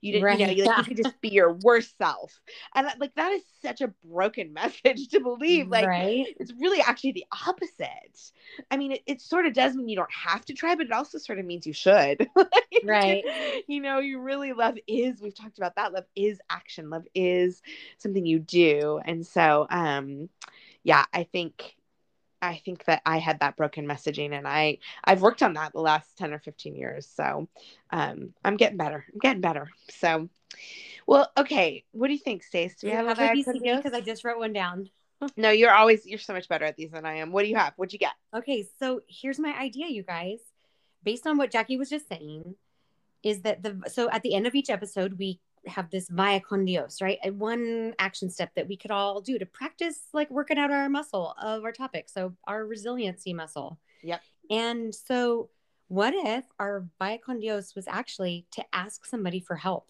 You 0.00 0.12
didn't 0.12 0.38
you 0.38 0.46
know 0.46 0.52
you, 0.52 0.64
like, 0.64 0.78
you 0.78 0.84
could 0.84 0.96
just 1.04 1.20
be 1.20 1.28
your 1.28 1.52
worst 1.52 1.98
self. 1.98 2.40
And 2.74 2.88
like 2.98 3.14
that 3.16 3.32
is 3.32 3.42
such 3.60 3.82
a 3.82 3.88
broken 4.06 4.52
message 4.54 5.08
to 5.08 5.20
believe. 5.20 5.68
Like 5.68 5.86
right. 5.86 6.26
it's 6.40 6.52
really 6.58 6.80
actually 6.80 7.12
the 7.12 7.26
opposite. 7.46 8.32
I 8.70 8.78
mean 8.78 8.92
it, 8.92 9.02
it 9.06 9.20
sort 9.20 9.44
of 9.44 9.52
does 9.52 9.74
mean 9.74 9.88
you 9.88 9.96
don't 9.96 10.12
have 10.12 10.44
to 10.46 10.54
try 10.54 10.74
but 10.74 10.86
it 10.86 10.92
also 10.92 11.18
sort 11.18 11.38
of 11.38 11.44
means 11.44 11.66
you 11.66 11.74
should. 11.74 12.28
Like, 12.36 12.82
Right. 12.84 13.24
you 13.66 13.80
know 13.80 13.98
you 13.98 14.20
really 14.20 14.52
love 14.52 14.76
is 14.86 15.20
we've 15.20 15.34
talked 15.34 15.58
about 15.58 15.76
that 15.76 15.92
love 15.92 16.04
is 16.16 16.40
action. 16.50 16.90
Love 16.90 17.06
is 17.14 17.62
something 17.98 18.24
you 18.26 18.38
do. 18.38 19.00
And 19.04 19.26
so 19.26 19.66
um 19.70 20.28
yeah 20.84 21.04
i 21.12 21.24
think 21.24 21.76
i 22.44 22.60
think 22.64 22.84
that 22.84 23.02
i 23.06 23.18
had 23.18 23.40
that 23.40 23.56
broken 23.56 23.86
messaging 23.86 24.32
and 24.32 24.46
i 24.46 24.78
i've 25.04 25.22
worked 25.22 25.42
on 25.42 25.54
that 25.54 25.72
the 25.72 25.80
last 25.80 26.16
10 26.18 26.32
or 26.32 26.38
15 26.38 26.74
years. 26.74 27.08
So 27.14 27.48
um 27.90 28.34
i'm 28.44 28.56
getting 28.56 28.78
better. 28.78 29.04
I'm 29.12 29.18
getting 29.20 29.40
better. 29.40 29.68
So 29.90 30.28
well 31.06 31.30
okay. 31.36 31.84
What 31.92 32.08
do 32.08 32.12
you 32.12 32.18
think 32.18 32.42
stace? 32.42 32.76
Do 32.76 32.86
we 32.86 32.92
have 32.92 33.06
a 33.06 33.22
a 33.22 33.32
because 33.32 33.92
I 33.92 34.00
just 34.00 34.24
wrote 34.24 34.38
one 34.38 34.52
down. 34.52 34.90
no 35.36 35.50
you're 35.50 35.72
always 35.72 36.06
you're 36.06 36.18
so 36.18 36.32
much 36.32 36.48
better 36.48 36.64
at 36.64 36.76
these 36.76 36.90
than 36.90 37.06
i 37.06 37.16
am. 37.16 37.32
What 37.32 37.42
do 37.42 37.48
you 37.48 37.56
have? 37.56 37.72
What'd 37.76 37.92
you 37.92 37.98
get? 37.98 38.14
Okay, 38.34 38.66
so 38.78 39.00
here's 39.08 39.38
my 39.38 39.56
idea, 39.58 39.86
you 39.88 40.02
guys. 40.02 40.38
Based 41.02 41.26
on 41.26 41.36
what 41.36 41.50
Jackie 41.50 41.76
was 41.76 41.90
just 41.90 42.08
saying, 42.08 42.54
is 43.22 43.42
that 43.42 43.62
the 43.62 43.82
so 43.88 44.10
at 44.10 44.22
the 44.22 44.34
end 44.34 44.46
of 44.46 44.54
each 44.54 44.70
episode 44.70 45.18
we 45.18 45.40
have 45.66 45.90
this 45.90 46.08
Vaya 46.08 46.40
con 46.40 46.64
Dios, 46.64 47.00
right? 47.00 47.18
One 47.34 47.94
action 47.98 48.30
step 48.30 48.50
that 48.56 48.68
we 48.68 48.76
could 48.76 48.90
all 48.90 49.20
do 49.20 49.38
to 49.38 49.46
practice 49.46 50.08
like 50.12 50.30
working 50.30 50.58
out 50.58 50.70
our 50.70 50.88
muscle 50.88 51.34
of 51.40 51.64
our 51.64 51.72
topic. 51.72 52.08
So 52.08 52.34
our 52.44 52.64
resiliency 52.66 53.32
muscle. 53.32 53.78
Yep. 54.02 54.20
And 54.50 54.94
so 54.94 55.50
what 55.88 56.14
if 56.14 56.44
our 56.58 56.86
Vaya 56.98 57.18
con 57.18 57.40
Dios 57.40 57.74
was 57.74 57.86
actually 57.88 58.46
to 58.52 58.64
ask 58.72 59.06
somebody 59.06 59.40
for 59.40 59.56
help? 59.56 59.88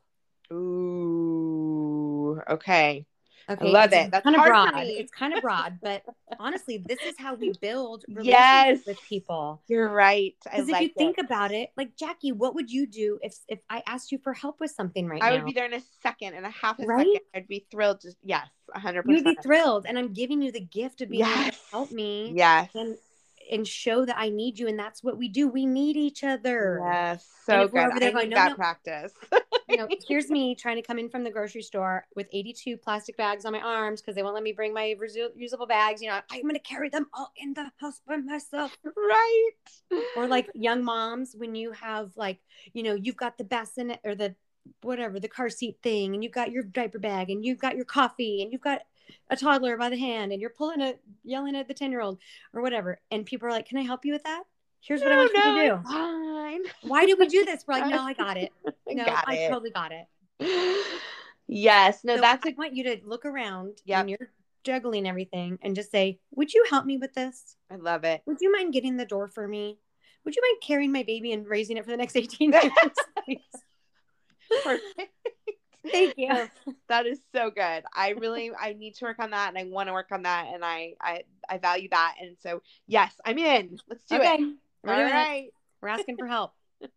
Ooh, 0.52 2.40
okay. 2.48 3.06
Okay. 3.48 3.70
love 3.70 3.92
it's 3.92 4.06
it. 4.06 4.10
That's 4.10 4.24
kind 4.24 4.36
of 4.36 4.42
broad. 4.44 4.72
It's 4.76 5.12
kind 5.12 5.34
of 5.34 5.42
broad, 5.42 5.78
but 5.82 6.02
honestly, 6.38 6.78
this 6.78 7.00
is 7.02 7.14
how 7.18 7.34
we 7.34 7.52
build 7.60 8.04
relationships 8.08 8.26
Yes. 8.36 8.86
with 8.86 9.02
people. 9.02 9.62
You're 9.68 9.88
right. 9.90 10.34
Because 10.42 10.68
if 10.68 10.72
like 10.72 10.82
you 10.82 10.90
think 10.96 11.18
about 11.18 11.52
it, 11.52 11.70
like 11.76 11.94
Jackie, 11.96 12.32
what 12.32 12.54
would 12.54 12.70
you 12.70 12.86
do 12.86 13.18
if 13.22 13.36
if 13.48 13.58
I 13.68 13.82
asked 13.86 14.10
you 14.12 14.18
for 14.18 14.32
help 14.32 14.60
with 14.60 14.70
something 14.70 15.06
right 15.06 15.22
I 15.22 15.28
now? 15.30 15.34
I 15.34 15.38
would 15.38 15.46
be 15.46 15.52
there 15.52 15.66
in 15.66 15.74
a 15.74 15.82
second, 16.02 16.34
in 16.34 16.44
a 16.44 16.50
half 16.50 16.78
a 16.78 16.86
Right? 16.86 16.98
second. 17.06 17.20
I'd 17.34 17.48
be 17.48 17.66
thrilled. 17.70 18.00
Just 18.00 18.16
yes, 18.22 18.46
a 18.74 18.78
hundred 18.78 19.04
you 19.06 19.14
would 19.16 19.24
be 19.24 19.36
thrilled, 19.42 19.84
and 19.86 19.98
I'm 19.98 20.12
giving 20.12 20.40
you 20.40 20.50
the 20.50 20.60
gift 20.60 21.02
of 21.02 21.10
being 21.10 21.26
able 21.26 21.50
to 21.50 21.58
help 21.70 21.90
me 21.92 22.32
Yes. 22.34 22.70
and 22.74 22.96
and 23.50 23.68
show 23.68 24.06
that 24.06 24.16
I 24.18 24.30
need 24.30 24.58
you, 24.58 24.68
and 24.68 24.78
that's 24.78 25.04
what 25.04 25.18
we 25.18 25.28
do. 25.28 25.48
We 25.48 25.66
need 25.66 25.98
each 25.98 26.24
other. 26.24 26.80
Yes. 26.82 27.28
So 27.44 27.68
good. 27.68 27.78
over 27.88 28.00
there 28.00 28.08
I 28.08 28.12
going, 28.12 28.28
need 28.30 28.36
"No, 28.36 28.36
that 28.36 28.48
no." 28.50 28.54
practice. 28.56 29.12
You 29.68 29.76
know, 29.76 29.88
here's 30.08 30.30
me 30.30 30.54
trying 30.54 30.76
to 30.76 30.82
come 30.82 30.98
in 30.98 31.08
from 31.08 31.24
the 31.24 31.30
grocery 31.30 31.62
store 31.62 32.06
with 32.14 32.26
82 32.32 32.76
plastic 32.76 33.16
bags 33.16 33.44
on 33.44 33.52
my 33.52 33.60
arms 33.60 34.00
because 34.00 34.14
they 34.14 34.22
won't 34.22 34.34
let 34.34 34.42
me 34.42 34.52
bring 34.52 34.74
my 34.74 34.94
reusable 35.00 35.68
bags. 35.68 36.02
You 36.02 36.08
know, 36.08 36.20
I'm 36.30 36.42
going 36.42 36.54
to 36.54 36.60
carry 36.60 36.88
them 36.88 37.06
all 37.14 37.32
in 37.36 37.54
the 37.54 37.70
house 37.80 38.00
by 38.06 38.16
myself. 38.18 38.76
right. 38.96 39.50
or 40.16 40.26
like 40.26 40.50
young 40.54 40.84
moms 40.84 41.34
when 41.36 41.54
you 41.54 41.72
have 41.72 42.10
like 42.16 42.38
you 42.72 42.82
know 42.82 42.94
you've 42.94 43.16
got 43.16 43.38
the 43.38 43.44
bassinet 43.44 44.00
or 44.04 44.14
the 44.14 44.34
whatever 44.82 45.20
the 45.20 45.28
car 45.28 45.50
seat 45.50 45.76
thing 45.82 46.14
and 46.14 46.22
you've 46.22 46.32
got 46.32 46.50
your 46.50 46.62
diaper 46.62 46.98
bag 46.98 47.30
and 47.30 47.44
you've 47.44 47.58
got 47.58 47.76
your 47.76 47.84
coffee 47.84 48.42
and 48.42 48.52
you've 48.52 48.62
got 48.62 48.82
a 49.30 49.36
toddler 49.36 49.76
by 49.76 49.90
the 49.90 49.98
hand 49.98 50.32
and 50.32 50.40
you're 50.40 50.50
pulling 50.50 50.80
it 50.80 51.00
yelling 51.22 51.54
at 51.54 51.68
the 51.68 51.74
10 51.74 51.90
year 51.90 52.00
old 52.00 52.18
or 52.54 52.62
whatever 52.62 53.00
and 53.10 53.26
people 53.26 53.46
are 53.46 53.50
like 53.50 53.68
can 53.68 53.78
i 53.78 53.82
help 53.82 54.04
you 54.04 54.12
with 54.12 54.22
that 54.24 54.44
here's 54.86 55.00
what 55.00 55.12
i 55.12 55.16
want 55.16 55.32
you 55.32 55.40
no, 55.40 55.54
to 55.54 55.74
it's 55.80 55.90
fine. 55.90 56.62
do 56.62 56.68
why 56.88 57.06
did 57.06 57.18
we 57.18 57.26
do 57.28 57.44
this 57.44 57.64
we're 57.66 57.74
like 57.78 57.90
no 57.90 58.02
i 58.02 58.12
got 58.12 58.36
it 58.36 58.52
I 58.66 58.72
no 58.94 59.04
got 59.04 59.24
i 59.28 59.34
it. 59.36 59.48
totally 59.48 59.70
got 59.70 59.92
it 59.92 60.06
yes. 61.46 62.02
No, 62.04 62.16
so 62.16 62.20
that's 62.20 62.46
i 62.46 62.50
a. 62.50 62.54
want 62.54 62.74
you 62.74 62.84
to 62.84 62.98
look 63.04 63.24
around 63.24 63.78
Yep. 63.84 63.98
when 64.00 64.08
you're 64.08 64.28
juggling 64.64 65.06
everything 65.06 65.58
and 65.62 65.74
just 65.76 65.90
say 65.90 66.18
would 66.34 66.52
you 66.54 66.64
help 66.70 66.86
me 66.86 66.96
with 66.96 67.12
this 67.14 67.56
I 67.70 67.76
love 67.76 68.04
it. 68.04 68.22
would 68.26 68.38
you 68.40 68.50
mind 68.52 68.72
getting 68.72 68.96
the 68.96 69.04
door 69.04 69.28
for 69.28 69.46
me 69.46 69.78
would 70.24 70.34
you 70.34 70.42
mind 70.42 70.62
carrying 70.62 70.90
my 70.92 71.02
baby 71.02 71.32
and 71.32 71.46
raising 71.46 71.76
it 71.76 71.84
for 71.84 71.90
the 71.90 71.96
next 71.98 72.16
18 72.16 72.52
years? 73.26 73.42
Perfect. 74.62 75.10
Thank 75.90 76.14
you. 76.16 76.48
That 76.88 77.04
is 77.06 77.20
so 77.34 77.50
good. 77.50 77.84
I 77.94 78.10
really 78.18 78.50
I 78.58 78.72
need 78.72 78.94
to 78.96 79.04
work 79.04 79.18
on 79.18 79.30
that 79.32 79.50
and 79.50 79.58
I 79.58 79.64
want 79.64 79.88
to 79.88 79.92
work 79.92 80.10
on 80.12 80.22
that 80.22 80.46
and 80.52 80.64
I 80.64 80.94
I 81.00 81.24
I 81.48 81.58
value 81.58 81.88
that 81.90 82.14
and 82.20 82.36
so 82.40 82.62
yes, 82.86 83.12
I'm 83.24 83.36
in. 83.36 83.78
Let's 83.86 84.04
do 84.06 84.16
okay. 84.16 84.34
it. 84.36 84.54
We're 84.84 84.92
All 84.92 84.98
doing 85.00 85.10
it. 85.10 85.12
right. 85.12 85.48
We're 85.80 85.88
asking 85.88 86.16
for 86.16 86.26
help. 86.26 86.52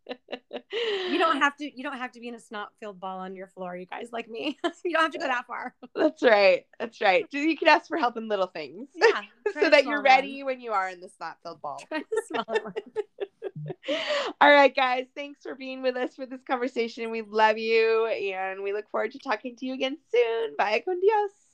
You 1.10 1.18
don't 1.18 1.38
have 1.38 1.56
to 1.56 1.64
you 1.64 1.82
don't 1.82 1.96
have 1.96 2.12
to 2.12 2.20
be 2.20 2.28
in 2.28 2.34
a 2.34 2.40
snot 2.40 2.68
filled 2.78 3.00
ball 3.00 3.18
on 3.18 3.34
your 3.34 3.46
floor, 3.48 3.74
you 3.76 3.86
guys 3.86 4.08
like 4.12 4.28
me. 4.28 4.58
you 4.84 4.92
don't 4.92 5.02
have 5.02 5.12
to 5.12 5.18
go 5.18 5.26
that 5.26 5.46
far. 5.46 5.74
That's 5.94 6.22
right. 6.22 6.66
That's 6.78 7.00
right. 7.00 7.24
You 7.30 7.56
can 7.56 7.68
ask 7.68 7.88
for 7.88 7.96
help 7.96 8.16
in 8.16 8.28
little 8.28 8.48
things. 8.48 8.88
Yeah. 8.94 9.22
so 9.60 9.70
that 9.70 9.84
you're 9.84 10.02
ready 10.02 10.42
when 10.42 10.60
you 10.60 10.72
are 10.72 10.90
in 10.90 11.00
the 11.00 11.08
snot 11.08 11.38
filled 11.42 11.62
ball. 11.62 11.80
Try 11.88 12.02
the 12.10 12.22
smaller 12.26 12.62
one. 12.62 12.74
All 14.40 14.50
right, 14.50 14.74
guys. 14.74 15.06
Thanks 15.14 15.40
for 15.42 15.54
being 15.54 15.82
with 15.82 15.96
us 15.96 16.14
for 16.14 16.26
this 16.26 16.42
conversation. 16.46 17.10
We 17.10 17.22
love 17.22 17.56
you 17.56 18.06
and 18.06 18.62
we 18.62 18.72
look 18.72 18.90
forward 18.90 19.12
to 19.12 19.18
talking 19.18 19.56
to 19.56 19.66
you 19.66 19.74
again 19.74 19.96
soon. 20.12 20.54
Bye 20.58 20.82
con 20.84 21.00
Dios. 21.00 21.47